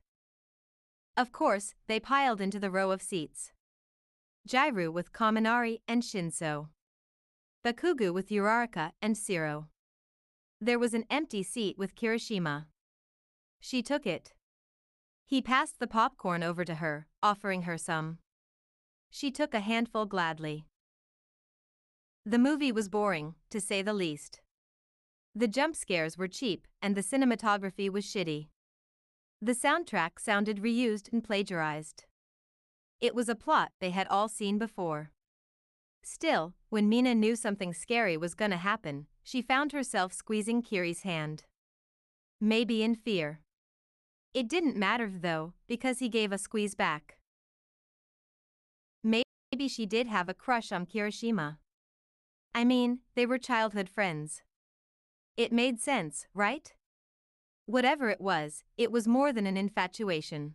[1.16, 3.52] Of course, they piled into the row of seats.
[4.46, 6.68] Jiro with Kaminari and Shinso.
[7.66, 9.66] Bakugo with Uraraka and Sero.
[10.60, 12.66] There was an empty seat with Kirishima.
[13.58, 14.34] She took it.
[15.24, 18.18] He passed the popcorn over to her, offering her some.
[19.10, 20.68] She took a handful gladly.
[22.24, 24.40] The movie was boring, to say the least.
[25.34, 28.46] The jump scares were cheap, and the cinematography was shitty.
[29.42, 32.04] The soundtrack sounded reused and plagiarized.
[33.00, 35.10] It was a plot they had all seen before.
[36.08, 41.42] Still, when Mina knew something scary was gonna happen, she found herself squeezing Kiri's hand.
[42.40, 43.40] Maybe in fear.
[44.32, 47.18] It didn't matter though, because he gave a squeeze back.
[49.02, 51.58] Maybe she did have a crush on Kirishima.
[52.54, 54.42] I mean, they were childhood friends.
[55.36, 56.72] It made sense, right?
[57.66, 60.54] Whatever it was, it was more than an infatuation.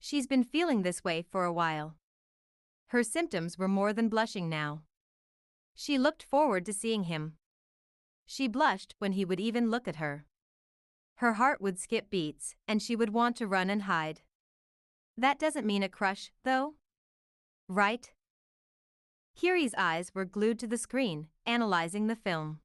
[0.00, 1.96] She's been feeling this way for a while.
[2.90, 4.82] Her symptoms were more than blushing now.
[5.76, 7.34] She looked forward to seeing him.
[8.26, 10.26] She blushed when he would even look at her.
[11.18, 14.22] Her heart would skip beats, and she would want to run and hide.
[15.16, 16.74] That doesn't mean a crush, though?
[17.68, 18.10] Right?
[19.36, 22.58] Kiri's eyes were glued to the screen, analyzing the film.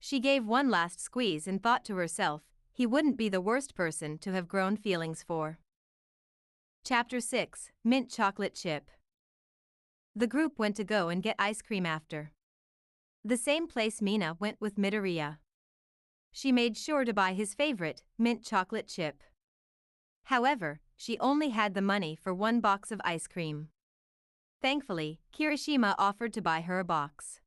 [0.00, 4.18] She gave one last squeeze and thought to herself, he wouldn't be the worst person
[4.18, 5.60] to have grown feelings for.
[6.82, 8.90] Chapter 6 Mint Chocolate Chip
[10.18, 12.32] The group went to go and get ice cream after.
[13.24, 15.38] The same place Mina went with Midoriya.
[16.32, 19.22] She made sure to buy his favorite, mint chocolate chip.
[20.24, 23.68] However, she only had the money for one box of ice cream.
[24.60, 27.38] Thankfully, Kirishima offered to buy her a box.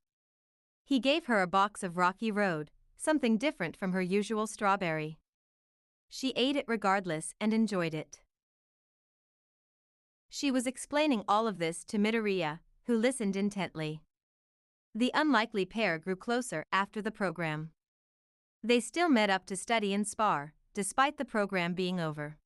[0.86, 5.20] He gave her a box of Rocky Road, something different from her usual strawberry.
[6.08, 8.22] She ate it regardless and enjoyed it.
[10.34, 14.02] She was explaining all of this to Midoriya, who listened intently.
[14.96, 17.72] The unlikely pair grew closer after the program.
[18.63, 22.38] They still met up to study and spar, despite the program being over.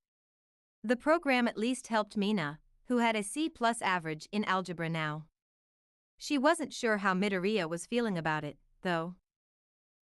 [0.83, 5.25] The program at least helped Mina, who had a C plus average in algebra now.
[6.17, 9.13] She wasn't sure how Midoriya was feeling about it, though.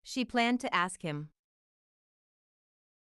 [0.03, 1.31] She planned to ask him.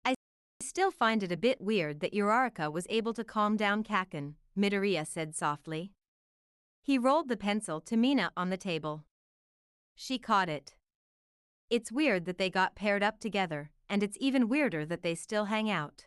[0.05, 0.15] I
[0.61, 5.07] still find it a bit weird that Uraraka was able to calm down Kacchan, Midoriya
[5.07, 5.93] said softly.
[6.83, 9.05] He rolled the pencil to Mina on the table.
[9.95, 10.75] She caught it.
[11.69, 15.47] It's weird that they got paired up together, and it's even weirder that they still
[15.47, 16.07] hang out.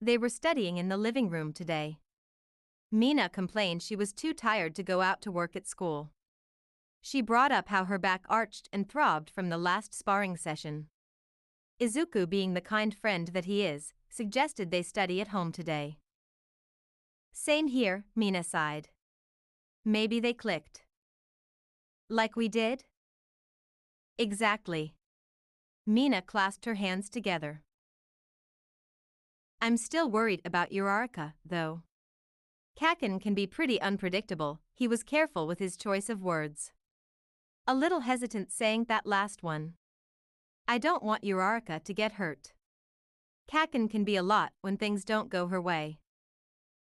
[0.00, 1.98] They were studying in the living room today.
[2.90, 6.10] Mina complained she was too tired to go out to work at school.
[7.00, 10.88] She brought up how her back arched and throbbed from the last sparring session.
[11.80, 15.98] Izuku, being the kind friend that he is, suggested they study at home today.
[17.38, 18.88] Same here, Mina sighed.
[19.84, 20.84] Maybe they clicked.
[22.08, 22.84] Like we did?
[24.16, 24.94] Exactly.
[25.86, 27.62] Mina clasped her hands together.
[29.60, 31.82] I'm still worried about Uraraka, though.
[32.74, 36.72] Kacchan can be pretty unpredictable, he was careful with his choice of words.
[37.66, 39.74] A little hesitant saying that last one.
[40.66, 42.54] I don't want Uraraka to get hurt.
[43.46, 46.00] Kacchan can be a lot when things don't go her way.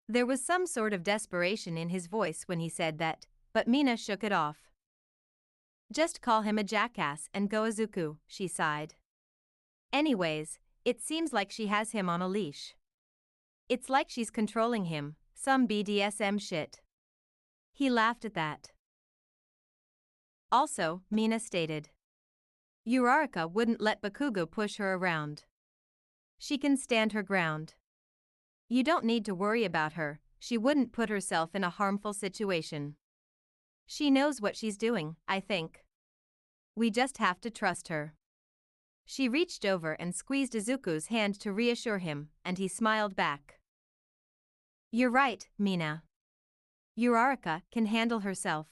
[0.08, 3.96] There was some sort of desperation in his voice when he said that, but Mina
[3.96, 4.70] shook it off.
[5.92, 8.96] Just call him a jackass and go Izuku, she sighed.
[9.94, 12.76] Anyways, it seems like she has him on a leash.
[13.70, 16.82] It's like she's controlling him, some BDSM shit.
[17.72, 18.72] He laughed at that.
[20.52, 21.90] Also, Mina stated.
[22.88, 25.44] Uraraka wouldn't let Bakugo push her around.
[26.38, 27.76] She can stand her ground.
[28.74, 32.96] You don't need to worry about her, she wouldn't put herself in a harmful situation.
[33.86, 35.86] She knows what she's doing, I think.
[36.76, 38.16] We just have to trust her.
[39.06, 43.60] She reached over and squeezed Izuku's hand to reassure him, and he smiled back.
[44.92, 46.02] You're right, Mina.
[46.98, 48.66] Uraraka can handle herself.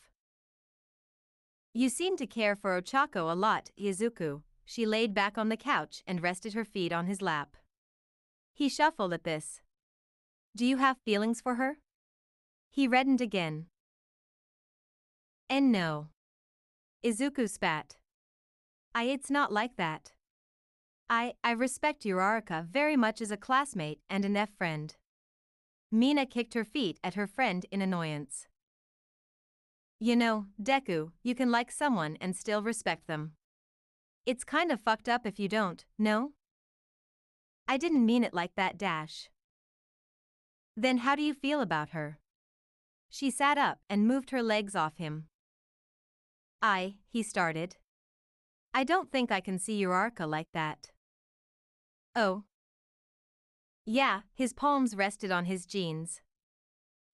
[1.75, 4.41] You seem to care for Ochako a lot, Izuku.
[4.65, 7.55] She laid back on the couch and rested her feet on his lap.
[8.51, 9.61] He shuffled at this.
[10.55, 11.77] Do you have feelings for her?
[12.69, 13.67] He reddened again.
[15.49, 16.07] And no.
[17.03, 17.97] Izuku spat.
[18.93, 20.11] I it's not like that.
[21.09, 24.95] I I respect Uraraka very much as a classmate and an F friend.
[25.91, 28.47] Mina kicked her feet at her friend in annoyance.
[29.99, 33.33] You know, Deku, you can like someone and still respect them.
[34.25, 36.31] It's kind of fucked up if you don't, no?
[37.67, 39.29] I didn't mean it like that, Dash.
[40.75, 42.19] Then how do you feel about her?
[43.09, 45.27] She sat up and moved her legs off him.
[46.61, 47.75] I, he started.
[48.73, 50.91] I don't think I can see Uraraka like that.
[52.15, 52.43] Oh,
[53.85, 56.21] yeah, his palms rested on his jeans.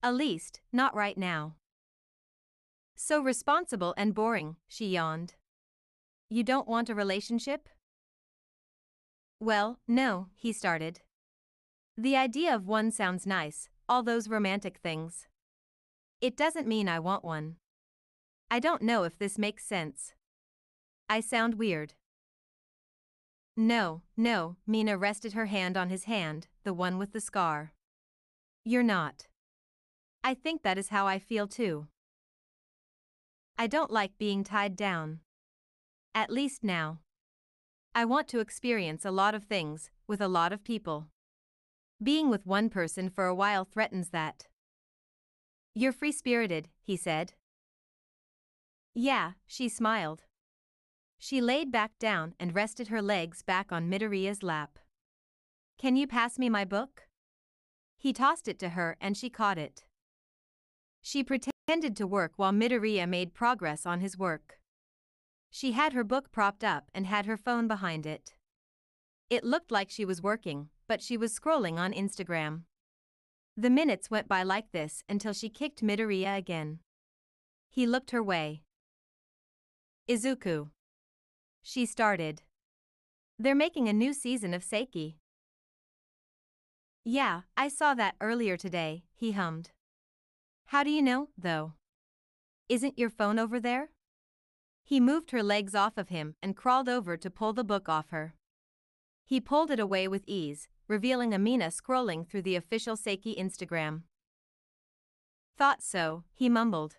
[0.04, 1.56] At least, not right now.
[2.96, 5.36] So responsible and boring, she yawned.
[6.30, 7.70] You don't want a relationship?
[9.40, 11.02] Well, no, he started.
[12.00, 15.26] The idea of one sounds nice, all those romantic things.
[16.22, 17.56] It doesn't mean I want one.
[18.52, 20.14] I don't know if this makes sense.
[21.10, 21.96] I sound weird.
[23.56, 27.74] No, no, Mina rested her hand on his hand, the one with the scar.
[28.64, 29.26] You're not.
[30.24, 31.88] I think that is how I feel too.
[33.58, 35.22] I don't like being tied down.
[36.14, 37.00] At least now.
[37.96, 41.08] I want to experience a lot of things, with a lot of people.
[42.02, 44.48] Being with one person for a while threatens that.
[45.74, 47.34] You're free spirited, he said.
[48.94, 50.24] Yeah, she smiled.
[51.18, 54.78] She laid back down and rested her legs back on Midoriya's lap.
[55.80, 57.08] Can you pass me my book?
[57.96, 59.84] He tossed it to her and she caught it.
[61.02, 64.60] She pretended to work while Midoriya made progress on his work.
[65.50, 68.34] She had her book propped up and had her phone behind it.
[69.30, 72.64] It looked like she was working, but she was scrolling on Instagram.
[73.56, 76.80] The minutes went by like this until she kicked Midoriya again.
[77.70, 78.64] He looked her way.
[80.08, 80.70] Izuku.
[81.62, 82.44] She started.
[83.40, 85.16] They're making a new season of Seiki.
[87.04, 89.72] Yeah, I saw that earlier today, he hummed.
[90.68, 91.74] How do you know, though?
[92.70, 93.92] Isn't your phone over there?
[94.84, 98.10] He moved her legs off of him and crawled over to pull the book off
[98.10, 98.36] her.
[99.26, 104.04] He pulled it away with ease, revealing Amina scrolling through the official Seiki Instagram.
[105.58, 106.98] Thought so, he mumbled.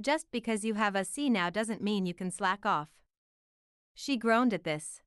[0.00, 2.90] Just because you have a C now doesn't mean you can slack off.
[3.94, 5.00] She groaned at this.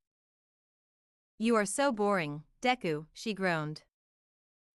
[1.38, 3.84] You are so boring, Deku, she groaned.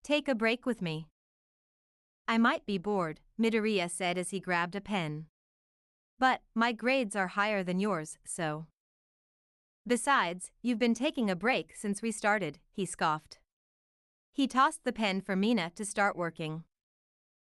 [0.04, 1.08] Take a break with me.
[2.28, 5.26] I might be bored, Midoriya said as he grabbed a pen.
[6.18, 8.66] But, my grades are higher than yours, so.
[9.86, 13.38] Besides, you've been taking a break since we started, he scoffed.
[14.32, 16.64] He tossed the pen for Mina to start working.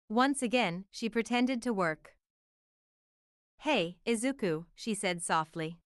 [0.09, 2.15] Once again, she pretended to work.
[3.59, 5.79] Hey, Izuku, she said softly.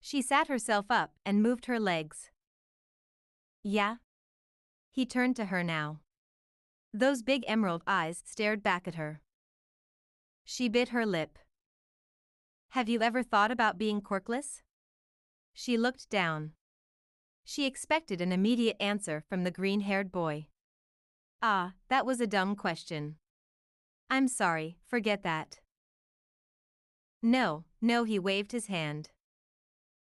[0.00, 2.30] She sat herself up and moved her legs.
[3.62, 3.96] Yeah?
[4.90, 5.98] He turned to her now.
[6.94, 9.20] Those big emerald eyes stared back at her.
[10.44, 11.38] She bit her lip.
[12.70, 14.62] Have you ever thought about being quirkless?
[15.58, 16.52] She looked down.
[17.42, 20.48] She expected an immediate answer from the green haired boy.
[21.40, 23.16] Ah, that was a dumb question.
[24.10, 25.60] I'm sorry, forget that.
[27.22, 29.08] No, no, he waved his hand.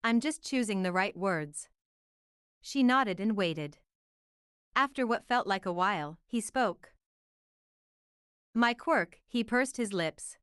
[0.02, 1.68] I'm just choosing the right words.
[2.62, 3.76] She nodded and waited.
[4.74, 6.94] After what felt like a while, he spoke.
[8.54, 10.38] My quirk, he pursed his lips.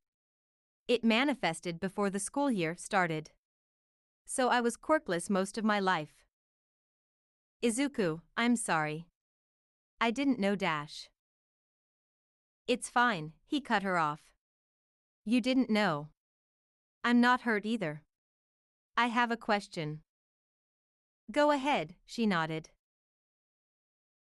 [0.88, 3.32] It manifested before the school year started.
[4.32, 6.24] So I was quirkless most of my life.
[7.64, 9.08] Izuku, I'm sorry.
[10.00, 11.10] I didn't know Dash.
[12.68, 14.32] It's fine, he cut her off.
[15.26, 16.10] You didn't know.
[17.04, 18.04] I'm not hurt either.
[18.96, 20.02] I have a question.
[21.32, 22.70] Go ahead, she nodded.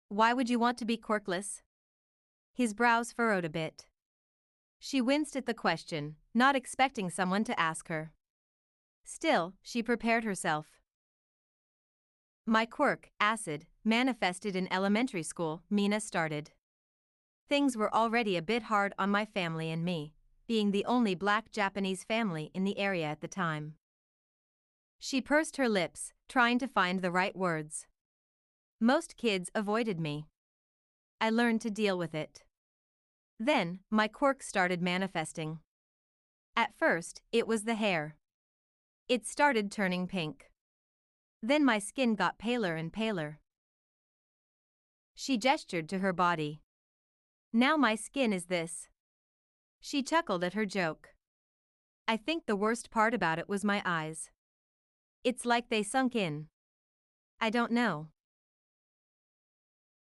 [0.09, 1.61] Why would you want to be quirkless?
[2.55, 3.85] His brows furrowed a bit.
[4.79, 8.15] She winced at the question, not expecting someone to ask her.
[9.11, 10.83] Still, she prepared herself.
[12.45, 16.51] My quirk, acid, manifested in elementary school, Mina started.
[17.49, 20.13] Things were already a bit hard on my family and me,
[20.47, 23.77] being the only black Japanese family in the area at the time.
[24.99, 27.87] She pursed her lips, trying to find the right words.
[28.79, 30.27] Most kids avoided me.
[31.19, 32.45] I learned to deal with it.
[33.41, 35.61] Then, my quirk started manifesting.
[36.55, 38.19] At first, it was the hair.
[39.09, 40.51] It started turning pink.
[41.43, 43.41] Then my skin got paler and paler.
[45.15, 46.61] She gestured to her body.
[47.51, 48.89] Now my skin is this.
[49.81, 51.09] She chuckled at her joke.
[52.07, 54.29] I think the worst part about it was my eyes.
[55.25, 56.49] It's like they sunk in.
[57.41, 58.09] I don't know.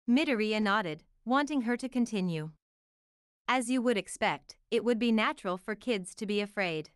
[0.09, 2.51] Midoriya nodded, wanting her to continue.
[3.45, 6.91] As you would expect, it would be natural for kids to be afraid.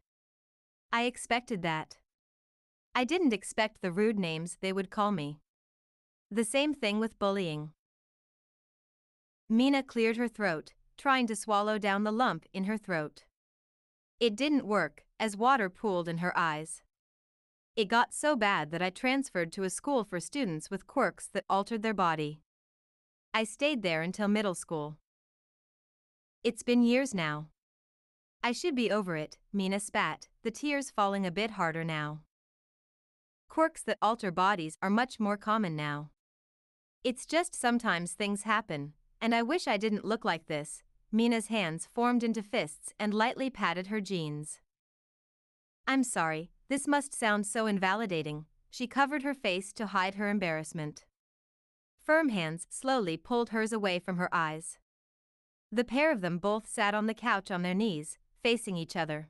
[0.92, 1.98] I expected that.
[2.96, 5.40] I didn't expect the rude names they would call me.
[6.32, 7.72] The same thing with bullying.
[9.48, 13.26] Mina cleared her throat, trying to swallow down the lump in her throat.
[14.20, 16.82] It didn't work, as water pooled in her eyes.
[17.76, 21.46] It got so bad that I transferred to a school for students with quirks that
[21.50, 22.42] altered their body.
[23.34, 24.98] I stayed there until middle school.
[26.44, 27.48] It's been years now.
[28.42, 32.22] I should be over it, Mina spat, the tears falling a bit harder now.
[33.50, 36.12] Quirks that alter bodies are much more common now.
[37.04, 40.84] It's just sometimes things happen, and I wish I didn't look like this.
[41.12, 44.60] Mina's hands formed into fists and lightly patted her jeans.
[45.88, 48.46] I'm sorry, this must sound so invalidating.
[48.70, 51.04] She covered her face to hide her embarrassment.
[52.00, 54.78] Firm hands slowly pulled hers away from her eyes.
[55.72, 59.30] The pair of them both sat on the couch on their knees, facing each other.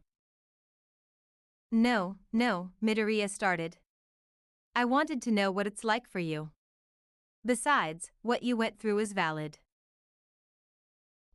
[1.71, 3.77] No, no, Midoriya started.
[4.75, 6.51] I wanted to know what it's like for you.
[7.45, 9.59] Besides, what you went through is valid.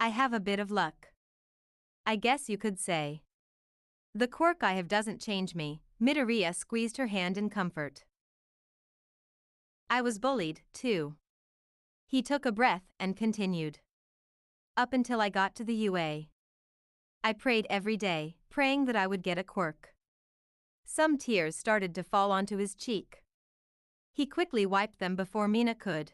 [0.00, 1.08] I have a bit of luck.
[2.04, 3.22] I guess you could say.
[4.14, 8.04] The quirk I have doesn't change me, Midoriya squeezed her hand in comfort.
[9.88, 11.14] I was bullied, too.
[12.06, 13.78] He took a breath and continued
[14.76, 16.24] up until I got to the UA.
[17.26, 19.94] I prayed every day, praying that I would get a quirk.
[20.84, 23.24] Some tears started to fall onto his cheek.
[24.12, 26.12] He quickly wiped them before Mina could.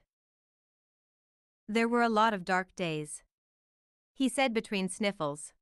[1.66, 3.24] There were a lot of dark days.
[4.14, 5.52] He said between sniffles.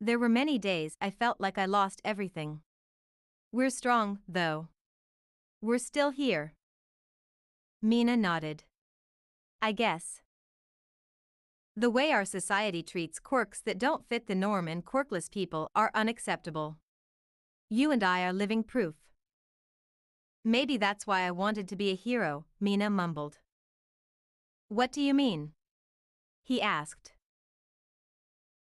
[0.00, 2.62] There were many days I felt like I lost everything.
[3.52, 4.68] We're strong, though.
[5.60, 6.54] We're still here.
[7.82, 8.64] Mina nodded.
[9.60, 10.22] I guess.
[11.76, 15.90] The way our society treats quirks that don't fit the norm and quirkless people are
[15.92, 16.78] unacceptable.
[17.68, 18.94] You and I are living proof.
[20.44, 23.38] Maybe that's why I wanted to be a hero, Mina mumbled.
[24.68, 25.52] What do you mean?
[26.44, 27.14] He asked.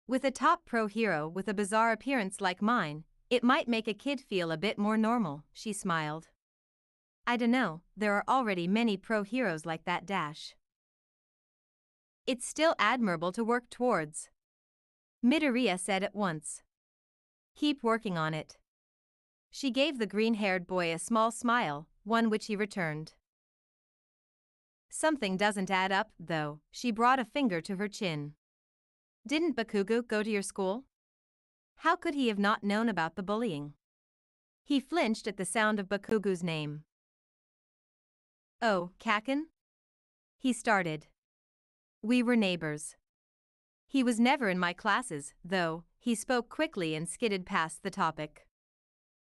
[0.07, 3.95] With a top pro hero with a bizarre appearance like mine, it might make a
[3.95, 6.29] kid feel a bit more normal, she smiled.
[7.27, 10.55] I dunno, there are already many pro heroes like that dash.
[12.25, 14.29] It's still admirable to work towards.
[15.25, 16.63] Midoriya said at once.
[17.57, 18.59] Keep working on it.
[19.51, 23.15] She gave the green haired boy a small smile, one which he returned.
[24.89, 28.35] Something doesn't add up, though, she brought a finger to her chin.
[29.27, 30.85] Didn't Bakugo go to your school?
[31.77, 33.75] How could he have not known about the bullying?
[34.65, 36.85] He flinched at the sound of Bakugo's name.
[38.61, 39.47] Oh, Kacchan?
[40.39, 41.07] He started.
[42.05, 42.97] We were neighbors.
[43.87, 48.49] He was never in my classes, though, he spoke quickly and skidded past the topic.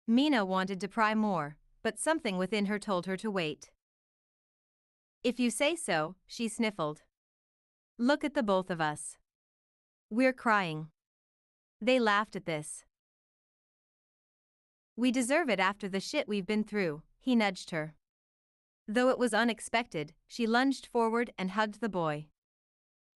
[0.08, 3.72] Mina wanted to pry more, but something within her told her to wait.
[5.22, 7.02] If you say so, she sniffled.
[7.98, 9.18] Look at the both of us.
[10.10, 10.88] We're crying.
[11.82, 12.86] They laughed at this.
[14.96, 17.96] We deserve it after the shit we've been through, he nudged her.
[18.88, 22.28] Though it was unexpected, she lunged forward and hugged the boy.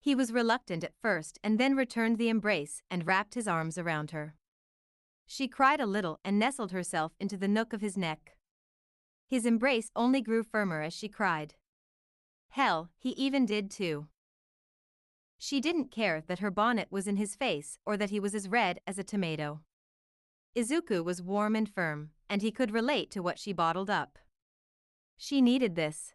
[0.03, 4.11] He was reluctant at first and then returned the embrace and wrapped his arms around
[4.11, 4.35] her.
[5.25, 8.35] She cried a little and nestled herself into the nook of his neck.
[9.29, 11.55] His embrace only grew firmer as she cried.
[12.49, 14.07] Hell, he even did too.
[15.37, 18.49] She didn't care that her bonnet was in his face or that he was as
[18.49, 19.61] red as a tomato.
[20.53, 24.19] Izuku was warm and firm, and he could relate to what she bottled up.
[25.15, 26.13] She needed this.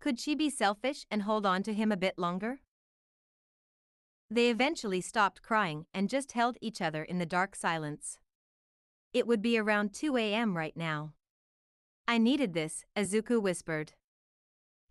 [0.00, 2.60] Could she be selfish and hold on to him a bit longer?
[4.30, 8.18] They eventually stopped crying and just held each other in the dark silence.
[9.12, 10.56] It would be around 2 a.m.
[10.56, 11.14] right now.
[12.08, 13.92] I needed this, Izuku whispered.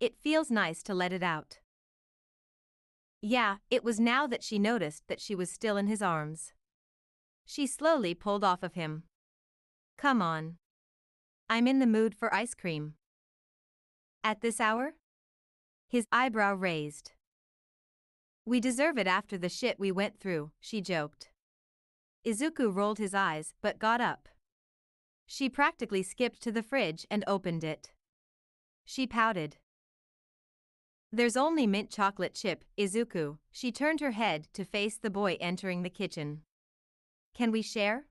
[0.00, 1.58] It feels nice to let it out.
[3.22, 6.52] Yeah, it was now that she noticed that she was still in his arms.
[7.44, 9.04] She slowly pulled off of him.
[9.96, 10.56] Come on.
[11.48, 12.94] I'm in the mood for ice cream.
[14.24, 14.94] At this hour?
[15.88, 17.12] His eyebrow raised.
[18.46, 21.30] We deserve it after the shit we went through, she joked.
[22.24, 24.28] Izuku rolled his eyes but got up.
[25.26, 27.92] She practically skipped to the fridge and opened it.
[28.84, 29.56] She pouted.
[31.10, 33.38] There's only mint chocolate chip, Izuku.
[33.50, 36.42] She turned her head to face the boy entering the kitchen.
[37.34, 38.06] Can we share?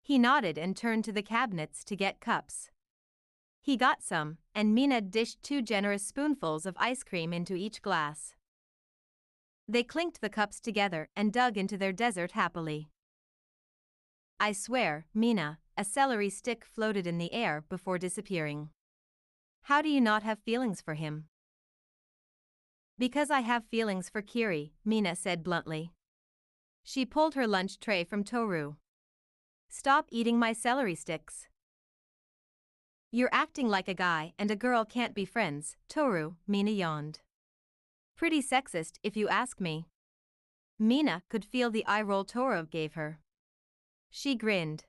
[0.00, 2.70] He nodded and turned to the cabinets to get cups.
[3.60, 8.34] He got some, and Mina dished two generous spoonfuls of ice cream into each glass.
[9.70, 12.90] They clinked the cups together and dug into their dessert happily.
[14.40, 18.70] I swear, Mina, a celery stick floated in the air before disappearing.
[19.62, 21.26] How do you not have feelings for him?
[22.98, 25.92] Because I have feelings for Kiri, Mina said bluntly.
[26.82, 28.74] She pulled her lunch tray from Toru.
[29.68, 31.46] Stop eating my celery sticks.
[33.12, 37.20] You're acting like a guy and a girl can't be friends, Toru, Mina yawned.
[38.20, 39.86] Pretty sexist if you ask me.
[40.78, 43.18] Mina could feel the eye roll Toru gave her.
[44.10, 44.84] She grinned.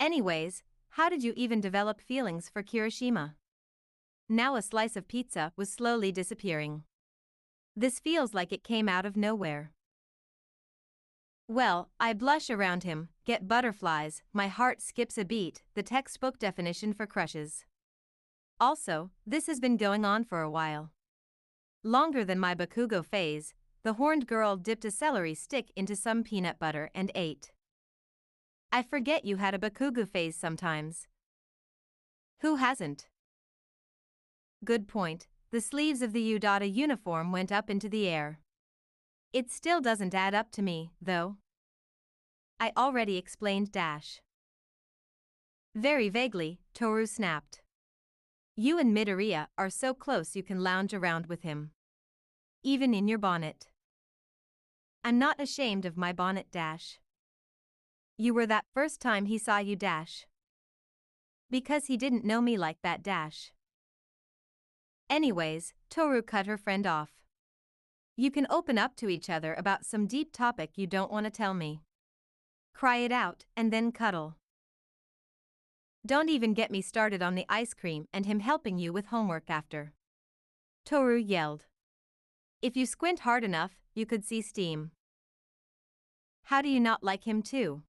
[0.00, 3.34] Anyways, how did you even develop feelings for Kirishima?
[4.28, 6.82] Now a slice of pizza was slowly disappearing.
[7.76, 9.70] This feels like it came out of nowhere.
[11.46, 16.94] Well, I blush around him, get butterflies, my heart skips a beat, the textbook definition
[16.94, 17.64] for crushes.
[18.58, 20.90] Also, this has been going on for a while.
[21.84, 26.58] Longer than my Bakugo phase, the horned girl dipped a celery stick into some peanut
[26.60, 27.50] butter and ate.
[28.70, 31.08] I forget you had a Bakugo phase sometimes.
[32.40, 33.08] Who hasn't?
[34.64, 35.26] Good point.
[35.50, 38.38] The sleeves of the Udata uniform went up into the air.
[39.32, 41.36] It still doesn't add up to me, though.
[42.60, 44.20] I already explained Dash.
[45.74, 47.61] Very vaguely, Toru snapped.
[48.56, 51.70] You and Midoriya are so close you can lounge around with him.
[52.62, 53.68] Even in your bonnet.
[55.02, 57.00] I'm not ashamed of my bonnet dash.
[58.18, 60.26] You were that first time he saw you dash.
[61.50, 63.52] Because he didn't know me like that dash.
[65.08, 67.10] Anyways, Toru cut her friend off.
[68.16, 71.30] You can open up to each other about some deep topic you don't want to
[71.30, 71.80] tell me.
[72.74, 74.36] Cry it out, and then cuddle.
[76.04, 79.48] Don't even get me started on the ice cream and him helping you with homework
[79.48, 79.92] after.
[80.84, 81.66] Toru yelled.
[82.60, 84.90] If you squint hard enough, you could see steam.
[86.44, 87.82] How do you not like him too?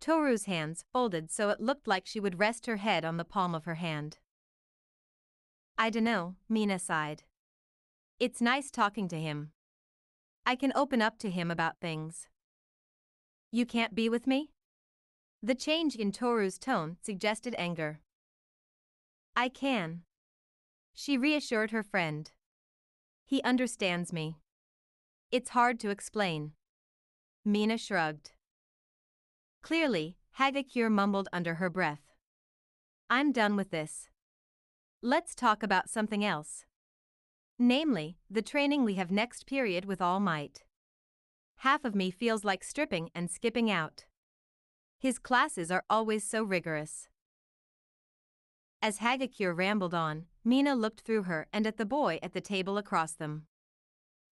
[0.00, 3.54] Toru's hands folded so it looked like she would rest her head on the palm
[3.54, 4.18] of her hand.
[5.76, 7.24] I dunno, Mina sighed.
[8.20, 9.50] It's nice talking to him.
[10.46, 12.28] I can open up to him about things.
[13.50, 14.52] You can't be with me?
[15.46, 18.00] The change in Toru's tone suggested anger.
[19.36, 20.02] I can.
[20.92, 22.28] She reassured her friend.
[23.24, 24.38] He understands me.
[25.30, 26.54] It's hard to explain.
[27.44, 28.32] Mina shrugged.
[29.62, 32.02] Clearly, Hagakure mumbled under her breath.
[33.08, 34.08] I'm done with this.
[35.00, 36.64] Let's talk about something else.
[37.56, 40.64] Namely, the training we have next period with All Might.
[41.58, 44.06] Half of me feels like stripping and skipping out.
[44.98, 47.08] His classes are always so rigorous.
[48.82, 52.78] As Hagakure rambled on, Mina looked through her and at the boy at the table
[52.78, 53.46] across them.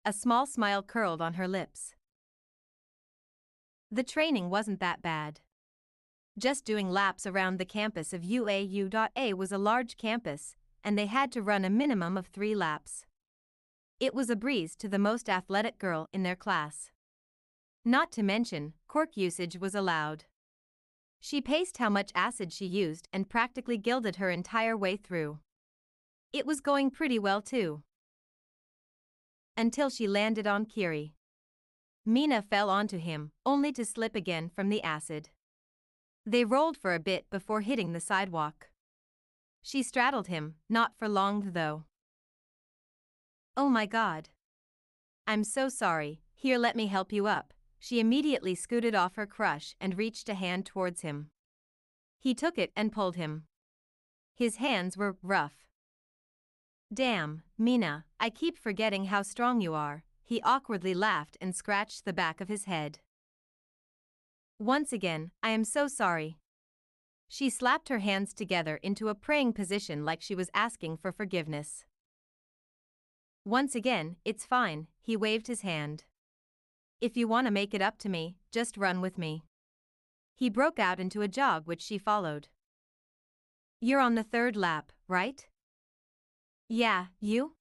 [0.05, 1.95] A small smile curled on her lips.
[3.89, 5.39] The training wasn't that bad.
[6.37, 11.31] Just doing laps around the campus of UAU.A was a large campus, and they had
[11.31, 13.05] to run a minimum of three laps.
[13.99, 16.89] It was a breeze to the most athletic girl in their class.
[17.85, 20.25] Not to mention, quirk usage was allowed.
[21.25, 25.39] She paced how much acid she used and practically gilded her entire way through.
[26.33, 27.83] It was going pretty well too.
[29.55, 31.15] Until she landed on Kiri.
[32.05, 35.29] Mina fell onto him, only to slip again from the acid.
[36.25, 38.67] They rolled for a bit before hitting the sidewalk.
[39.61, 41.85] She straddled him, not for long though.
[43.55, 44.27] Oh my god.
[45.25, 47.53] I'm so sorry, here let me help you up,
[47.83, 51.29] she immediately scooted off her crush and reached a hand towards him.
[52.17, 53.43] He took it and pulled him.
[54.33, 55.65] His hands were rough.
[56.93, 60.05] Damn, Mina, I keep forgetting how strong you are.
[60.23, 62.99] He awkwardly laughed and scratched the back of his head.
[64.57, 66.37] Once again, I am so sorry.
[67.27, 71.83] She slapped her hands together into a praying position like she was asking for forgiveness.
[73.43, 76.05] Once again, it's fine, he waved his hand.
[77.03, 79.43] If you want to make it up to me, just run with me.
[80.35, 82.47] He broke out into a jog which she followed.
[83.81, 85.45] You're on the third lap, right?
[86.69, 87.57] Yeah, you?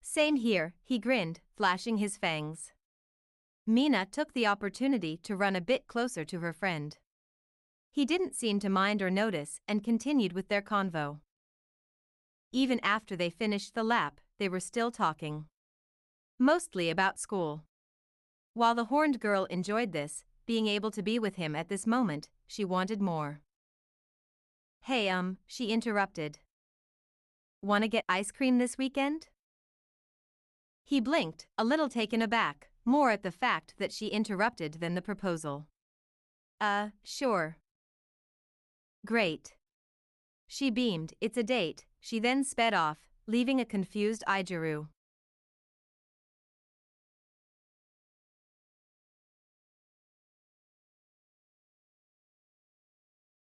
[0.00, 2.72] Same here, he grinned, flashing his fangs.
[3.66, 6.96] Mina took the opportunity to run a bit closer to her friend.
[7.90, 11.20] He didn't seem to mind or notice and continued with their convo.
[12.56, 15.44] Even after they finished the lap, they were still talking.
[16.38, 17.64] Mostly about school.
[18.54, 22.30] While the horned girl enjoyed this, being able to be with him at this moment,
[22.46, 23.42] she wanted more.
[24.80, 26.38] Hey, um, she interrupted.
[27.60, 29.28] Wanna get ice cream this weekend?
[30.82, 35.02] He blinked, a little taken aback, more at the fact that she interrupted than the
[35.02, 35.66] proposal.
[36.58, 37.58] Uh, sure.
[39.04, 39.56] Great.
[40.46, 44.86] She beamed, it's a date, she then sped off, leaving a confused Eijiro.